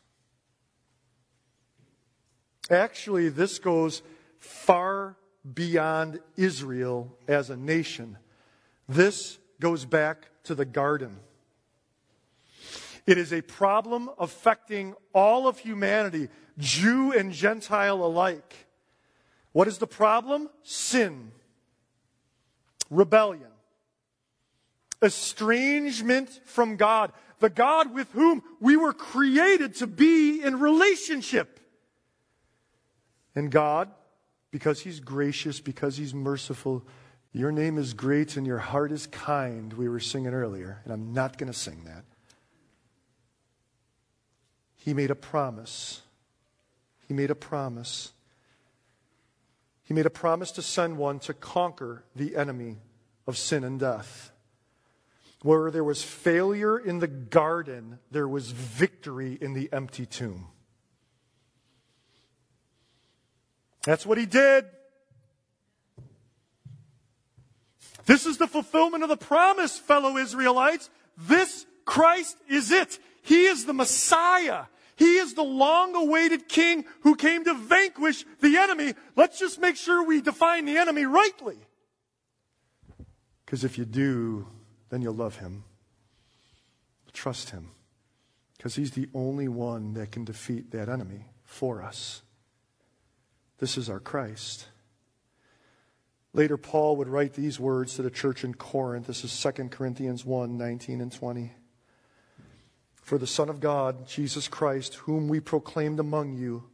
[2.69, 4.01] Actually, this goes
[4.39, 5.15] far
[5.53, 8.17] beyond Israel as a nation.
[8.89, 11.19] This goes back to the garden.
[13.05, 18.67] It is a problem affecting all of humanity, Jew and Gentile alike.
[19.53, 20.49] What is the problem?
[20.63, 21.31] Sin,
[22.89, 23.51] rebellion,
[25.01, 31.59] estrangement from God, the God with whom we were created to be in relationship.
[33.35, 33.89] And God,
[34.51, 36.85] because He's gracious, because He's merciful,
[37.31, 41.13] your name is great and your heart is kind, we were singing earlier, and I'm
[41.13, 42.03] not going to sing that.
[44.75, 46.01] He made a promise.
[47.07, 48.13] He made a promise.
[49.83, 52.77] He made a promise to send one to conquer the enemy
[53.27, 54.31] of sin and death.
[55.43, 60.47] Where there was failure in the garden, there was victory in the empty tomb.
[63.83, 64.65] That's what he did.
[68.05, 70.89] This is the fulfillment of the promise, fellow Israelites.
[71.17, 72.99] This Christ is it.
[73.21, 74.65] He is the Messiah.
[74.95, 78.93] He is the long awaited king who came to vanquish the enemy.
[79.15, 81.57] Let's just make sure we define the enemy rightly.
[83.45, 84.47] Because if you do,
[84.89, 85.63] then you'll love him.
[87.13, 87.69] Trust him.
[88.57, 92.21] Because he's the only one that can defeat that enemy for us.
[93.59, 94.67] This is our Christ.
[96.33, 99.07] Later, Paul would write these words to the church in Corinth.
[99.07, 101.51] This is 2 Corinthians 1 19 and 20.
[102.95, 106.65] For the Son of God, Jesus Christ, whom we proclaimed among you,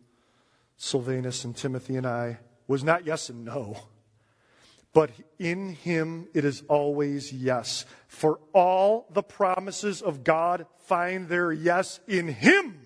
[0.78, 3.78] Silvanus and Timothy and I, was not yes and no.
[4.93, 7.86] But in him it is always yes.
[8.08, 12.79] For all the promises of God find their yes in him.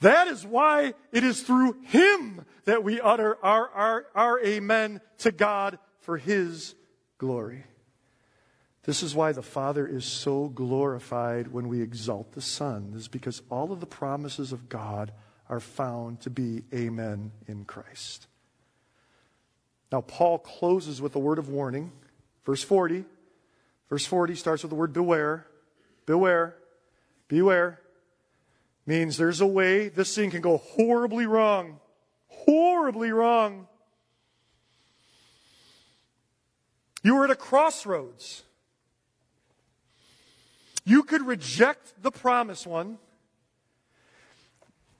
[0.00, 5.32] That is why it is through him that we utter our, our, our amen to
[5.32, 6.74] God for his
[7.16, 7.64] glory.
[8.82, 13.08] This is why the Father is so glorified when we exalt the Son, this is
[13.08, 15.12] because all of the promises of God
[15.48, 18.28] are found to be amen in Christ.
[19.92, 21.92] Now, Paul closes with a word of warning.
[22.44, 23.04] Verse 40.
[23.88, 25.46] Verse 40 starts with the word beware.
[26.06, 26.56] Beware.
[27.28, 27.80] Beware
[28.86, 31.80] means there's a way this thing can go horribly wrong.
[32.28, 33.66] Horribly wrong.
[37.02, 38.42] You are at a crossroads.
[40.84, 42.98] You could reject the promised one,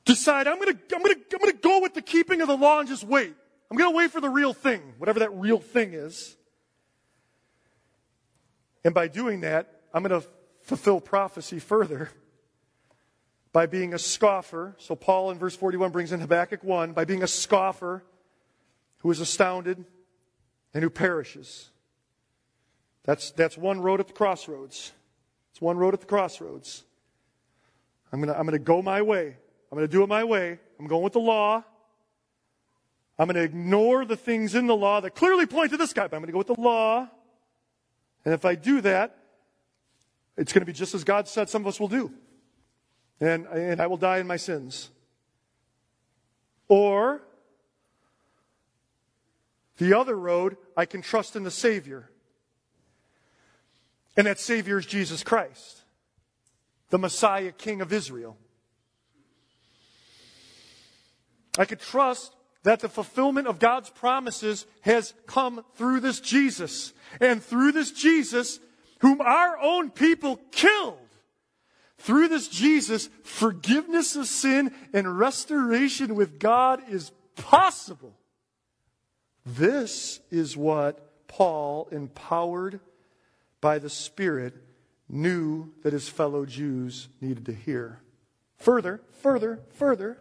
[0.05, 2.49] decide, I'm going to I'm going to I'm going to go with the keeping of
[2.49, 3.35] the law and just wait.
[3.71, 6.37] I'm going to wait for the real thing, whatever that real thing is.
[8.85, 10.29] And by doing that, I'm going to
[10.63, 12.11] fulfill prophecy further
[13.53, 14.77] by being a scoffer.
[14.79, 18.05] So Paul in verse 41 brings in Habakkuk 1 by being a scoffer
[18.99, 19.85] who is astounded
[20.75, 21.71] and who perishes.
[23.05, 24.93] That's, that's one road at the crossroads.
[25.51, 26.85] It's one road at the crossroads.
[28.13, 29.37] I'm going to I'm going to go my way.
[29.71, 30.59] I'm going to do it my way.
[30.79, 31.65] I'm going with the law.
[33.19, 36.07] I'm going to ignore the things in the law that clearly point to this guy,
[36.07, 37.09] but I'm going to go with the law.
[38.25, 39.17] And if I do that,
[40.37, 42.13] it's going to be just as God said some of us will do
[43.21, 44.91] and, and I will die in my sins.
[46.69, 47.23] Or
[49.79, 52.11] the other road, I can trust in the Savior.
[54.17, 55.83] And that Savior is Jesus Christ,
[56.91, 58.37] the Messiah, King of Israel.
[61.59, 62.35] I could trust
[62.67, 66.93] that the fulfillment of God's promises has come through this Jesus.
[67.21, 68.59] And through this Jesus,
[68.99, 70.99] whom our own people killed,
[71.99, 78.17] through this Jesus, forgiveness of sin and restoration with God is possible.
[79.45, 82.81] This is what Paul, empowered
[83.61, 84.55] by the Spirit,
[85.09, 88.01] knew that his fellow Jews needed to hear.
[88.57, 90.19] Further, further, further,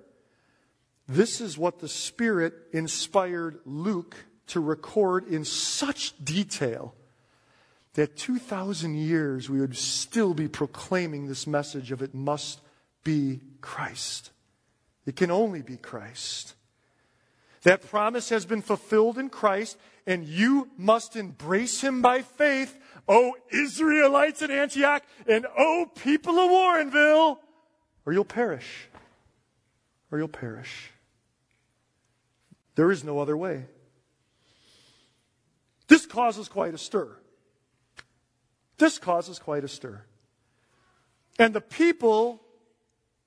[1.08, 4.16] this is what the Spirit inspired Luke
[4.47, 6.95] to record in such detail
[7.93, 12.60] that 2,000 years we would still be proclaiming this message of it must
[13.03, 14.32] be Christ.
[15.06, 16.56] It can only be Christ.
[17.64, 22.78] That promise has been fulfilled in Christ, and you must embrace him by faith,
[23.08, 27.38] O Israelites in Antioch, and O people of Warrenville,
[28.06, 28.89] or you'll perish.
[30.12, 30.91] Or you'll perish.
[32.76, 33.65] There is no other way.
[35.88, 37.09] This causes quite a stir.
[38.78, 40.03] This causes quite a stir.
[41.39, 42.41] And the people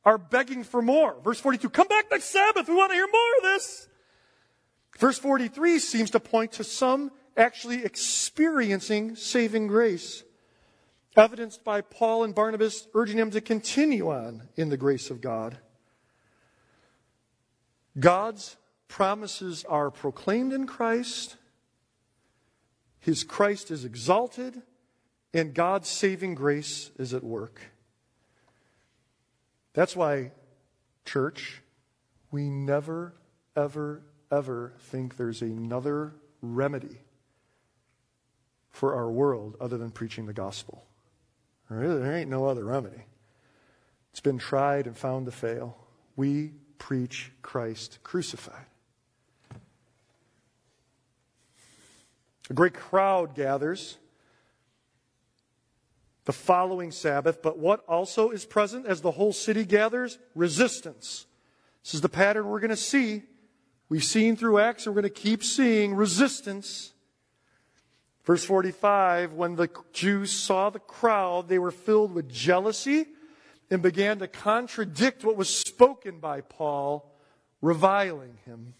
[0.05, 1.17] are begging for more.
[1.23, 2.69] Verse 42 Come back next Sabbath.
[2.69, 3.89] We want to hear more of this.
[4.99, 10.25] Verse 43 seems to point to some actually experiencing saving grace,
[11.17, 15.59] evidenced by Paul and Barnabas urging them to continue on in the grace of God.
[17.99, 18.57] God's
[18.89, 21.37] promises are proclaimed in Christ,
[22.99, 24.63] His Christ is exalted,
[25.33, 27.61] and God's saving grace is at work.
[29.75, 30.33] That's why,
[31.05, 31.63] church,
[32.31, 33.15] we never,
[33.55, 36.99] ever, ever think there's another remedy
[38.71, 40.85] for our world other than preaching the gospel.
[41.71, 43.05] There ain't no other remedy.
[44.11, 45.77] It's been tried and found to fail.
[46.17, 48.67] We preach Christ crucified.
[52.51, 53.99] A great crowd gathers
[56.25, 60.19] the following Sabbath, but what also is present as the whole city gathers?
[60.35, 61.27] Resistance.
[61.83, 63.23] This is the pattern we're going to see.
[63.89, 66.93] We've seen through Acts, and we're going to keep seeing resistance.
[68.25, 73.07] Verse 45 When the Jews saw the crowd, they were filled with jealousy
[73.71, 77.11] and began to contradict what was spoken by Paul,
[77.63, 78.75] reviling him.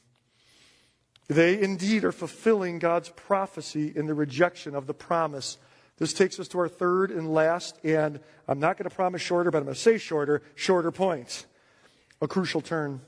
[1.29, 5.59] They indeed are fulfilling God's prophecy in the rejection of the promise.
[5.99, 9.51] This takes us to our third and last, and I'm not going to promise shorter,
[9.51, 11.45] but I'm going to say shorter, shorter point.
[12.23, 13.03] A crucial turn.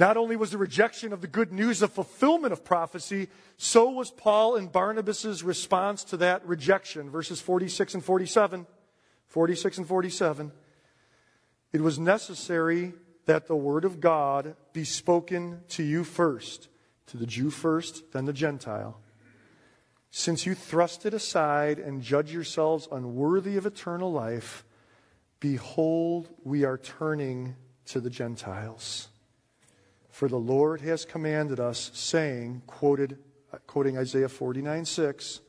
[0.00, 4.10] Not only was the rejection of the good news a fulfillment of prophecy, so was
[4.10, 7.10] Paul and Barnabas' response to that rejection.
[7.10, 8.66] Verses 46 and 47.
[9.28, 10.52] 46 and 47.
[11.72, 12.94] It was necessary
[13.26, 16.68] that the word of God be spoken to you first,
[17.06, 19.00] to the Jew first, then the Gentile.
[20.10, 24.64] Since you thrust it aside and judge yourselves unworthy of eternal life,
[25.40, 27.56] behold, we are turning
[27.86, 29.08] to the Gentiles.
[30.10, 33.18] For the Lord has commanded us, saying, quoted,
[33.66, 35.40] quoting Isaiah 49 6,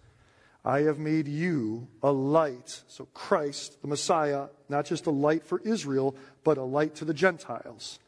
[0.66, 2.84] I have made you a light.
[2.88, 7.14] So, Christ, the Messiah, not just a light for Israel, but a light to the
[7.14, 8.00] Gentiles.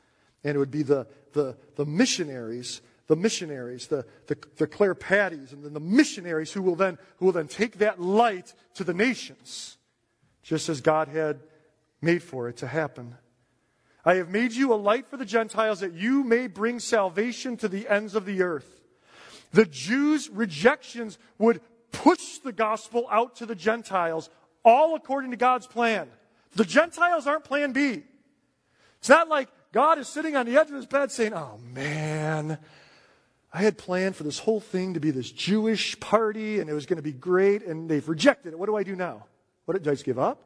[0.44, 5.52] And it would be the, the, the missionaries, the missionaries, the, the, the Claire Patties,
[5.52, 8.94] and then the missionaries who will, then, who will then take that light to the
[8.94, 9.78] nations,
[10.42, 11.42] just as God had
[12.02, 13.16] made for it to happen.
[14.06, 17.68] I have made you a light for the Gentiles that you may bring salvation to
[17.68, 18.84] the ends of the earth.
[19.52, 21.60] The Jews' rejections would
[21.98, 24.30] push the gospel out to the Gentiles,
[24.64, 26.08] all according to God's plan.
[26.56, 28.04] The Gentiles aren't plan B.
[29.00, 32.58] It's not like God is sitting on the edge of his bed saying, Oh man,
[33.54, 36.86] I had planned for this whole thing to be this Jewish party and it was
[36.86, 38.60] going to be great and they've rejected it.
[38.60, 39.26] What do I do now?
[39.66, 40.42] What did I just give up?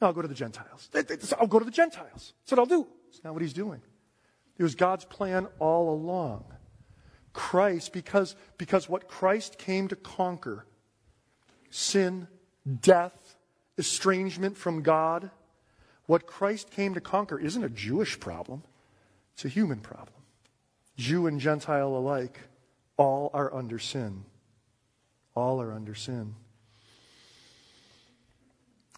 [0.00, 0.88] No, I'll go to the Gentiles.
[1.38, 2.32] I'll go to the Gentiles.
[2.42, 2.86] That's what I'll do.
[3.08, 3.80] It's not what he's doing.
[4.56, 6.44] It was God's plan all along.
[7.34, 10.64] Christ, because, because what Christ came to conquer
[11.68, 12.28] sin,
[12.80, 13.36] death,
[13.76, 15.30] estrangement from God
[16.06, 18.62] what Christ came to conquer isn't a Jewish problem,
[19.34, 20.10] it's a human problem.
[20.96, 22.38] Jew and Gentile alike,
[22.96, 24.24] all are under sin.
[25.34, 26.34] All are under sin.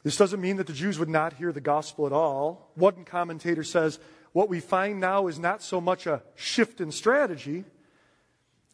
[0.02, 2.70] This doesn't mean that the Jews would not hear the gospel at all.
[2.74, 3.98] One commentator says
[4.32, 7.64] what we find now is not so much a shift in strategy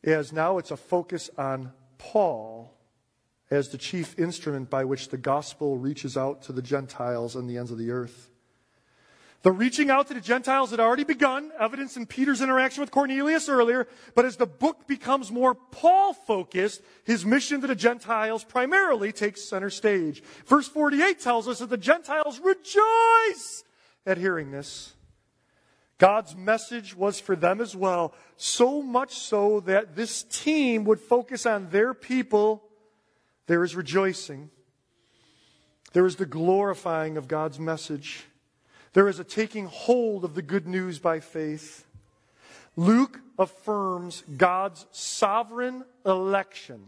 [0.05, 2.77] as now it's a focus on Paul
[3.51, 7.59] as the chief instrument by which the gospel reaches out to the Gentiles and the
[7.59, 8.31] ends of the earth.
[9.43, 13.49] The reaching out to the Gentiles had already begun, evidence in Peter's interaction with Cornelius
[13.49, 19.11] earlier, but as the book becomes more Paul focused, his mission to the Gentiles primarily
[19.11, 20.23] takes center stage.
[20.47, 23.65] Verse 48 tells us that the Gentiles rejoice
[24.07, 24.95] at hearing this.
[26.03, 31.47] God's message was for them as well, so much so that this team would focus
[31.47, 32.65] on their people.
[33.47, 34.51] There is rejoicing.
[35.93, 38.25] There is the glorifying of God's message.
[38.95, 41.87] There is a taking hold of the good news by faith.
[42.75, 46.83] Luke affirms God's sovereign election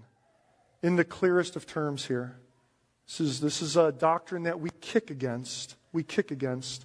[0.82, 2.36] in the clearest of terms here.
[3.06, 5.76] This is, this is a doctrine that we kick against.
[5.92, 6.84] We kick against.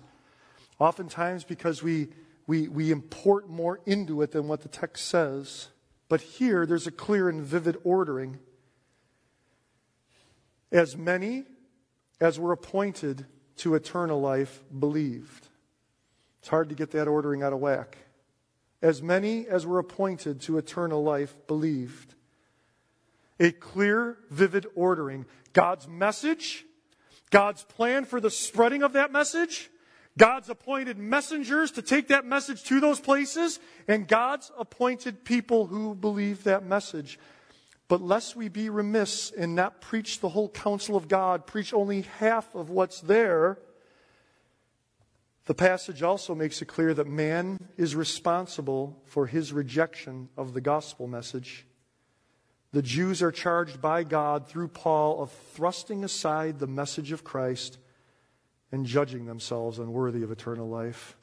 [0.79, 2.07] Oftentimes because we,
[2.47, 5.67] we, we import more into it than what the text says.
[6.07, 8.39] But here, there's a clear and vivid ordering.
[10.71, 11.43] As many
[12.21, 13.25] as were appointed
[13.57, 15.47] to eternal life believed.
[16.39, 17.97] It's hard to get that ordering out of whack.
[18.81, 22.15] As many as were appointed to eternal life believed.
[23.39, 25.25] A clear, vivid ordering.
[25.51, 26.65] God's message,
[27.29, 29.69] God's plan for the spreading of that message,
[30.19, 33.57] God's appointed messengers to take that message to those places,
[33.87, 37.17] and God's appointed people who believe that message.
[37.87, 42.01] But lest we be remiss and not preach the whole counsel of God, preach only
[42.19, 43.59] half of what's there,
[45.45, 50.61] the passage also makes it clear that man is responsible for his rejection of the
[50.61, 51.65] gospel message.
[52.73, 57.77] The Jews are charged by God through Paul of thrusting aside the message of Christ
[58.71, 61.15] and judging themselves unworthy of eternal life.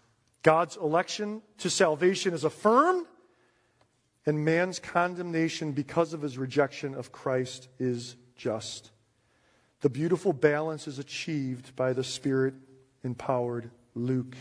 [0.42, 3.06] God's election to salvation is affirmed
[4.26, 8.90] and man's condemnation because of his rejection of Christ is just.
[9.80, 12.54] The beautiful balance is achieved by the Spirit
[13.04, 14.36] empowered Luke.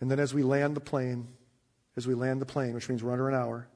[0.00, 1.28] And then as we land the plane,
[1.96, 3.68] as we land the plane, which means we're under an hour,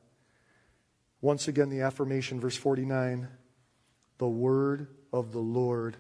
[1.20, 3.28] once again the affirmation, verse 49
[4.18, 5.97] the word of the Lord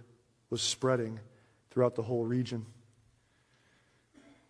[0.48, 1.18] was spreading
[1.74, 2.64] throughout the whole region.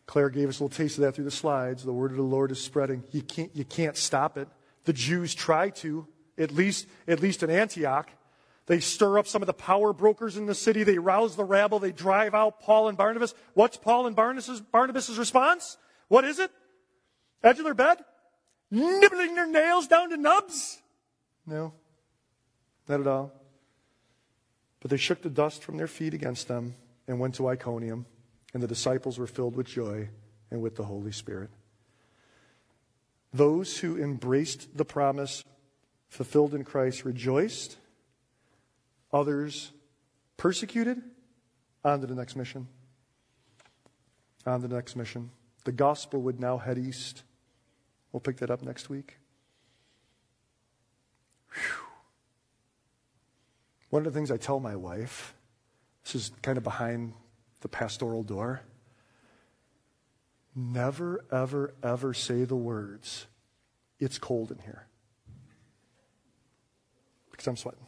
[0.04, 1.82] Claire gave us a little taste of that through the slides.
[1.82, 3.02] The word of the Lord is spreading.
[3.12, 4.46] You can't, you can't stop it.
[4.84, 6.06] The Jews try to,
[6.36, 8.10] at least, at least in Antioch.
[8.66, 10.84] They stir up some of the power brokers in the city.
[10.84, 11.78] They rouse the rabble.
[11.78, 13.34] They drive out Paul and Barnabas.
[13.54, 15.78] What's Paul and Barnabas' Barnabas' response?
[16.08, 16.50] What is it?
[17.42, 17.98] Edge of their bed?
[18.70, 20.82] Nibbling their nails down to nubs?
[21.46, 21.72] No,
[22.86, 23.32] not at all.
[24.80, 26.74] But they shook the dust from their feet against them
[27.06, 28.06] and went to Iconium
[28.52, 30.08] and the disciples were filled with joy
[30.50, 31.50] and with the Holy Spirit.
[33.32, 35.44] Those who embraced the promise
[36.08, 37.76] fulfilled in Christ rejoiced,
[39.12, 39.72] others
[40.36, 41.02] persecuted.
[41.84, 42.68] On to the next mission.
[44.46, 45.30] On to the next mission.
[45.64, 47.24] The gospel would now head east.
[48.12, 49.18] We'll pick that up next week.
[51.52, 51.86] Whew.
[53.90, 55.34] One of the things I tell my wife,
[56.04, 57.14] this is kind of behind
[57.60, 58.62] the pastoral door.
[60.54, 63.26] Never, ever, ever say the words,
[63.98, 64.86] it's cold in here.
[67.30, 67.86] Because I'm sweating.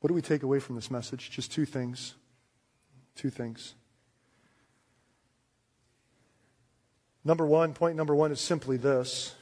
[0.00, 1.30] What do we take away from this message?
[1.30, 2.14] Just two things.
[3.14, 3.74] Two things.
[7.24, 9.34] Number one, point number one is simply this.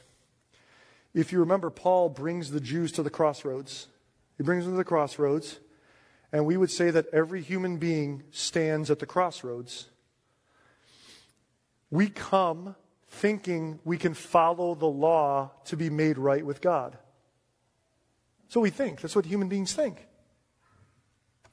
[1.13, 3.87] If you remember, Paul brings the Jews to the crossroads.
[4.37, 5.59] He brings them to the crossroads.
[6.31, 9.87] And we would say that every human being stands at the crossroads.
[11.89, 12.75] We come
[13.07, 16.97] thinking we can follow the law to be made right with God.
[18.49, 19.01] So we think.
[19.01, 20.05] That's what human beings think.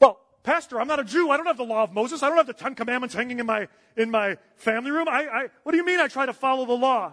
[0.01, 1.31] Well, Pastor, I'm not a Jew.
[1.31, 2.23] I don't have the law of Moses.
[2.23, 5.09] I don't have the Ten Commandments hanging in my, in my family room.
[5.09, 7.13] I, I, what do you mean I try to follow the law?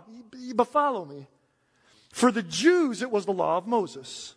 [0.55, 1.27] But follow me.
[2.11, 4.33] For the Jews, it was the law of Moses.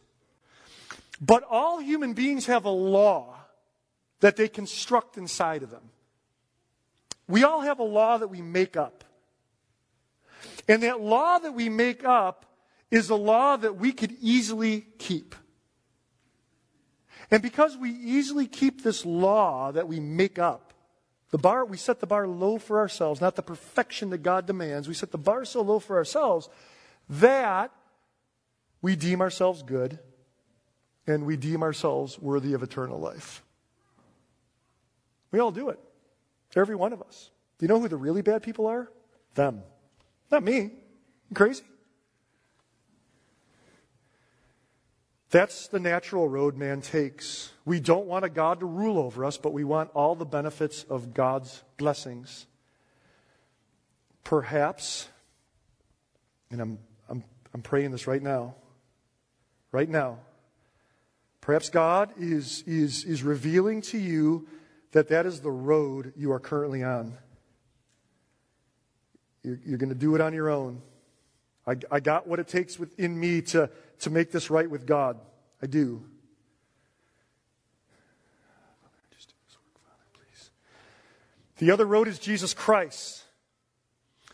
[1.24, 3.36] But all human beings have a law
[4.20, 5.90] that they construct inside of them.
[7.28, 9.04] We all have a law that we make up.
[10.66, 12.44] And that law that we make up
[12.90, 15.36] is a law that we could easily keep.
[17.30, 20.74] And because we easily keep this law that we make up,
[21.30, 24.88] the bar, we set the bar low for ourselves, not the perfection that God demands.
[24.88, 26.48] We set the bar so low for ourselves
[27.08, 27.70] that
[28.82, 30.00] we deem ourselves good
[31.07, 33.42] and we deem ourselves worthy of eternal life.
[35.30, 35.78] We all do it.
[36.55, 37.30] Every one of us.
[37.59, 38.90] Do you know who the really bad people are?
[39.34, 39.62] Them.
[40.30, 40.61] Not me.
[41.30, 41.64] I'm crazy.
[45.30, 47.53] That's the natural road man takes.
[47.64, 50.84] We don't want a God to rule over us, but we want all the benefits
[50.84, 52.46] of God's blessings.
[54.24, 55.09] Perhaps,
[56.50, 56.78] and I'm,
[57.09, 57.24] I'm,
[57.55, 58.57] I'm praying this right now,
[59.72, 60.18] right now,
[61.43, 64.49] perhaps God is, is, is revealing to you
[64.93, 67.18] that that is the road you are currently on.
[69.43, 70.80] You're, you're going to do it on your own.
[71.66, 73.68] I, I got what it takes within me to,
[74.01, 75.18] to make this right with God.
[75.62, 76.05] I do.
[81.59, 83.22] The other road is Jesus Christ,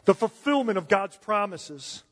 [0.06, 2.02] the fulfillment of God's promises.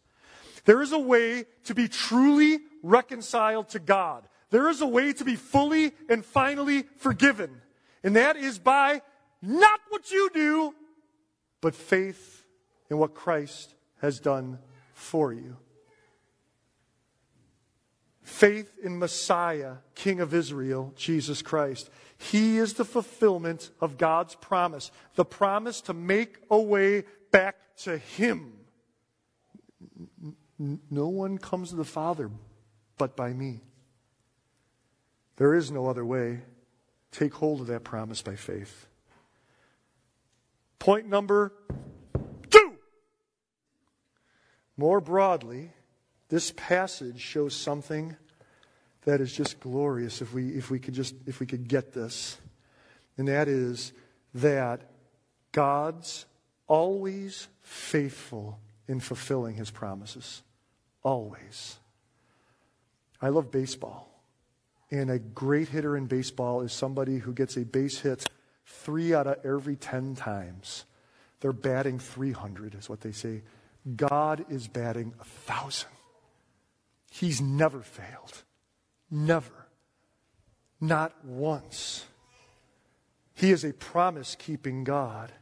[0.67, 4.29] There is a way to be truly reconciled to God.
[4.51, 7.61] There is a way to be fully and finally forgiven.
[8.03, 9.03] And that is by
[9.43, 10.75] not what you do,
[11.61, 12.45] but faith
[12.91, 14.59] in what Christ has done
[14.93, 15.57] for you.
[18.23, 21.91] Faith in Messiah, King of Israel, Jesus Christ.
[22.19, 27.99] He is the fulfillment of God's promise, the promise to make a way back to
[27.99, 28.53] Him.
[30.59, 32.31] No one comes to the Father
[32.99, 33.61] but by me.
[35.37, 36.41] There is no other way.
[37.13, 38.87] Take hold of that promise by faith.
[40.79, 41.53] Point number
[42.51, 42.75] two.
[44.77, 45.73] more broadly,
[46.29, 48.17] this passage shows something
[49.05, 52.39] that is just glorious if we, if we could just if we could get this.
[53.17, 53.93] And that is
[54.35, 54.91] that
[55.53, 56.27] God's
[56.67, 58.59] always faithful
[58.89, 60.43] in fulfilling his promises.
[61.03, 61.79] Always.
[63.23, 64.16] I love baseball.
[64.91, 68.29] And a great hitter in baseball is somebody who gets a base hit
[68.65, 70.85] three out of every 10 times.
[71.41, 73.43] They're batting 300, is what they say.
[73.95, 75.91] God is batting a thousand.
[77.11, 78.43] He's never failed.
[79.11, 79.53] Never.
[80.81, 82.05] Not once.
[83.35, 85.33] He is a promise keeping God.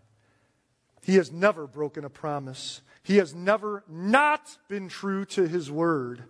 [1.02, 2.80] He has never broken a promise.
[3.02, 6.24] He has never not been true to his word.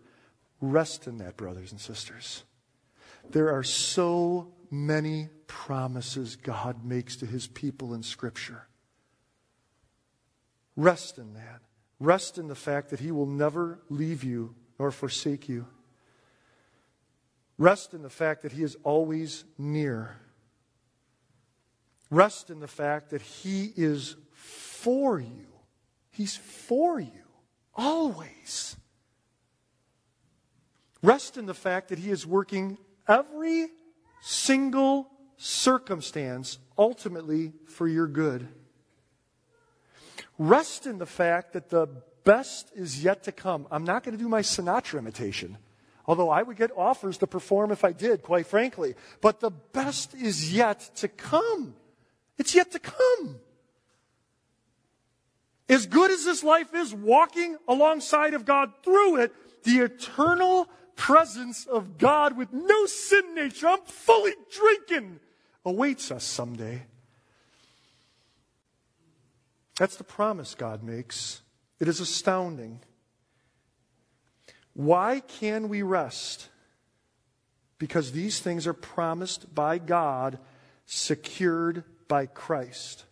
[0.61, 2.45] Rest in that, brothers and sisters.
[3.31, 8.67] There are so many promises God makes to his people in Scripture.
[10.77, 11.63] Rest in that.
[12.01, 15.67] Rest in the fact that He will never leave you nor forsake you.
[17.57, 20.17] Rest in the fact that He is always near.
[22.11, 25.47] Rest in the fact that He is for you.
[26.11, 27.11] He's for you,
[27.75, 28.77] always.
[31.03, 33.69] Rest in the fact that He is working every
[34.23, 38.49] single circumstance ultimately for your good.
[40.39, 41.87] Rest in the fact that the
[42.25, 43.67] best is yet to come.
[43.71, 45.59] I'm not going to do my Sinatra imitation,
[46.07, 48.95] although I would get offers to perform if I did, quite frankly.
[49.21, 51.75] But the best is yet to come.
[52.39, 53.37] It's yet to come.
[55.69, 59.33] As good as this life is, walking alongside of God through it,
[59.65, 65.21] the eternal presence of God with no sin nature, I'm fully drinking,
[65.65, 66.83] awaits us someday.
[69.77, 71.43] That's the promise God makes.
[71.81, 72.81] It is astounding.
[74.73, 76.49] Why can we rest?
[77.79, 80.39] Because these things are promised by God,
[80.87, 83.05] secured by Christ.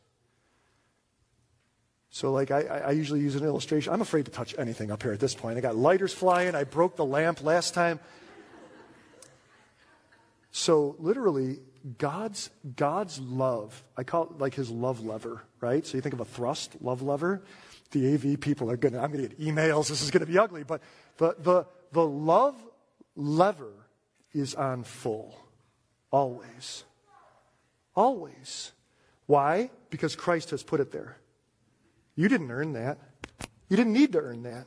[2.14, 3.90] So, like, I, I, usually use an illustration.
[3.90, 5.56] I'm afraid to touch anything up here at this point.
[5.56, 6.54] I got lighters flying.
[6.54, 8.00] I broke the lamp last time.
[10.50, 11.60] So, literally,
[11.96, 15.86] God's, God's love, I call it like his love lever, right?
[15.86, 17.42] So you think of a thrust love lever.
[17.92, 19.88] The AV people are going to, I'm going to get emails.
[19.88, 20.64] This is going to be ugly.
[20.64, 20.82] But
[21.16, 22.54] the, the, the love
[23.16, 23.72] lever
[24.34, 25.34] is on full.
[26.10, 26.84] Always.
[27.96, 28.72] Always.
[29.24, 29.70] Why?
[29.88, 31.16] Because Christ has put it there.
[32.14, 32.98] You didn't earn that.
[33.68, 34.66] You didn't need to earn that.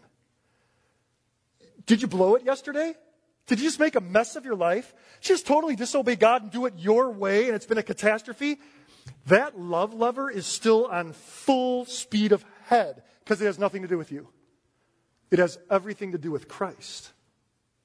[1.85, 2.95] Did you blow it yesterday?
[3.47, 4.93] Did you just make a mess of your life?
[5.21, 8.57] Just totally disobey God and do it your way and it's been a catastrophe?
[9.27, 13.87] That love lever is still on full speed of head because it has nothing to
[13.87, 14.29] do with you.
[15.29, 17.11] It has everything to do with Christ.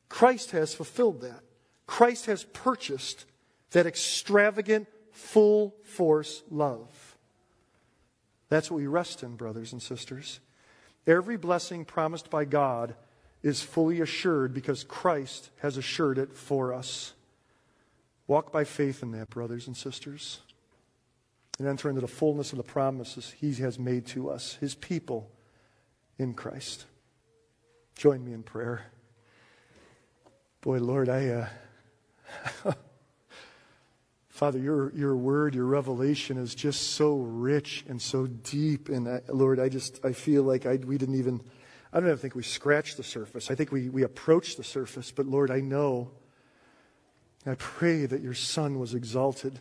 [0.08, 1.40] Christ has fulfilled that.
[1.86, 3.26] Christ has purchased
[3.72, 7.09] that extravagant, full force love.
[8.50, 10.40] That's what we rest in, brothers and sisters.
[11.06, 12.94] Every blessing promised by God
[13.42, 17.14] is fully assured because Christ has assured it for us.
[18.26, 20.40] Walk by faith in that, brothers and sisters,
[21.58, 25.30] and enter into the fullness of the promises He has made to us, His people
[26.18, 26.84] in Christ.
[27.96, 28.86] Join me in prayer.
[30.60, 31.48] Boy, Lord, I.
[32.64, 32.72] Uh,
[34.40, 38.88] Father, your, your word, your revelation is just so rich and so deep.
[38.88, 41.42] And I, Lord, I just, I feel like I, we didn't even,
[41.92, 43.50] I don't even think we scratched the surface.
[43.50, 45.10] I think we, we approached the surface.
[45.10, 46.12] But Lord, I know,
[47.44, 49.60] I pray that your Son was exalted.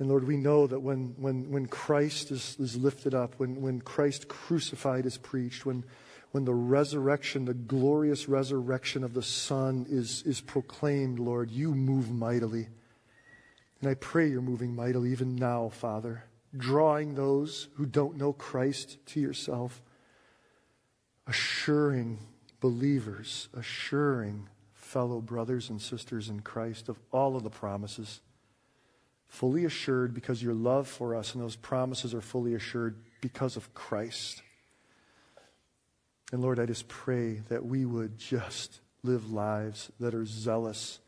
[0.00, 3.80] And Lord, we know that when, when, when Christ is, is lifted up, when, when
[3.80, 5.84] Christ crucified is preached, when,
[6.32, 12.10] when the resurrection, the glorious resurrection of the Son is, is proclaimed, Lord, you move
[12.10, 12.66] mightily.
[13.80, 16.24] And I pray you're moving mightily even now, Father,
[16.56, 19.82] drawing those who don't know Christ to yourself,
[21.26, 22.18] assuring
[22.60, 28.20] believers, assuring fellow brothers and sisters in Christ of all of the promises,
[29.28, 33.72] fully assured because your love for us and those promises are fully assured because of
[33.72, 34.42] Christ.
[36.32, 40.98] And Lord, I just pray that we would just live lives that are zealous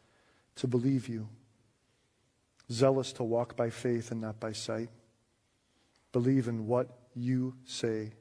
[0.56, 1.28] to believe you
[2.72, 4.88] zealous to walk by faith and not by sight.
[6.12, 8.12] Believe in what you say,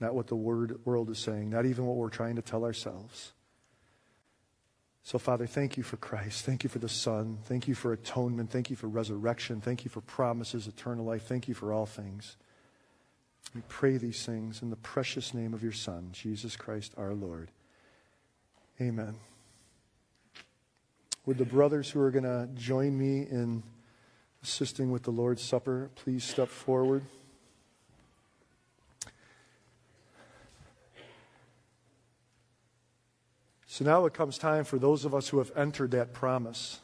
[0.00, 3.32] not what the word, world is saying, not even what we're trying to tell ourselves.
[5.02, 6.46] So, Father, thank you for Christ.
[6.46, 7.38] Thank you for the Son.
[7.44, 8.50] Thank you for atonement.
[8.50, 9.60] Thank you for resurrection.
[9.60, 11.24] Thank you for promises, eternal life.
[11.24, 12.36] Thank you for all things.
[13.54, 17.50] We pray these things in the precious name of your Son, Jesus Christ our Lord.
[18.80, 19.16] Amen.
[21.26, 23.62] Would the brothers who are going to join me in
[24.44, 27.02] assisting with the Lord's Supper, please step forward.
[33.66, 36.80] So now it comes time for those of us who have entered that promise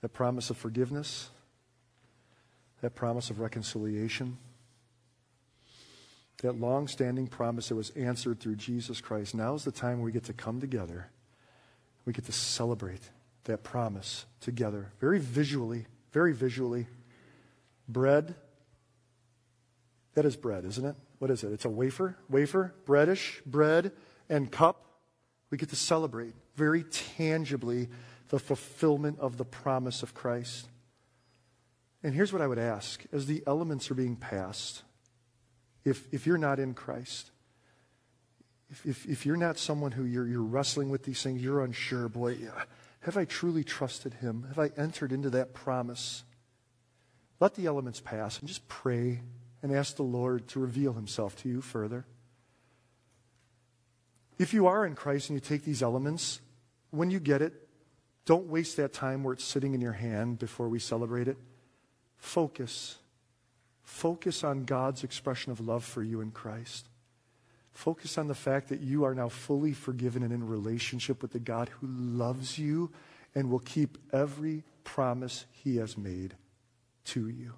[0.00, 1.30] that promise of forgiveness,
[2.80, 4.36] that promise of reconciliation,
[6.38, 9.32] that long standing promise that was answered through Jesus Christ.
[9.32, 11.06] Now is the time we get to come together.
[12.04, 13.10] We get to celebrate
[13.44, 16.86] that promise together, very visually, very visually.
[17.88, 18.34] Bread,
[20.14, 20.96] that is bread, isn't it?
[21.18, 21.52] What is it?
[21.52, 23.92] It's a wafer, wafer, breadish, bread,
[24.28, 24.84] and cup.
[25.50, 27.88] We get to celebrate very tangibly
[28.28, 30.68] the fulfillment of the promise of Christ.
[32.02, 34.82] And here's what I would ask as the elements are being passed,
[35.84, 37.30] if, if you're not in Christ,
[38.70, 42.08] if, if, if you're not someone who you're, you're wrestling with these things, you're unsure,
[42.08, 42.64] boy, yeah,
[43.02, 44.46] have I truly trusted him?
[44.48, 46.24] Have I entered into that promise?
[47.40, 49.22] Let the elements pass and just pray
[49.62, 52.06] and ask the Lord to reveal himself to you further.
[54.38, 56.40] If you are in Christ and you take these elements,
[56.90, 57.68] when you get it,
[58.24, 61.36] don't waste that time where it's sitting in your hand before we celebrate it.
[62.18, 62.98] Focus.
[63.82, 66.88] Focus on God's expression of love for you in Christ.
[67.72, 71.38] Focus on the fact that you are now fully forgiven and in relationship with the
[71.38, 72.90] God who loves you
[73.34, 76.34] and will keep every promise he has made
[77.04, 77.54] to you.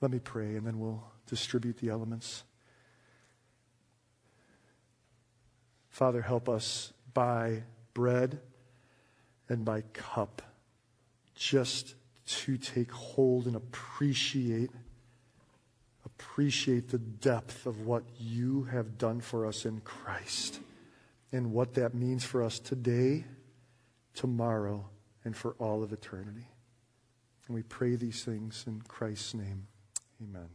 [0.00, 2.44] Let me pray and then we'll distribute the elements.
[5.88, 7.62] Father, help us by
[7.94, 8.40] bread
[9.48, 10.42] and by cup
[11.34, 11.94] just
[12.26, 14.70] to take hold and appreciate
[16.18, 20.60] appreciate the depth of what you have done for us in Christ
[21.32, 23.24] and what that means for us today,
[24.14, 24.88] tomorrow,
[25.24, 26.48] and for all of eternity.
[27.46, 29.66] And we pray these things in Christ's name.
[30.22, 30.48] Amen.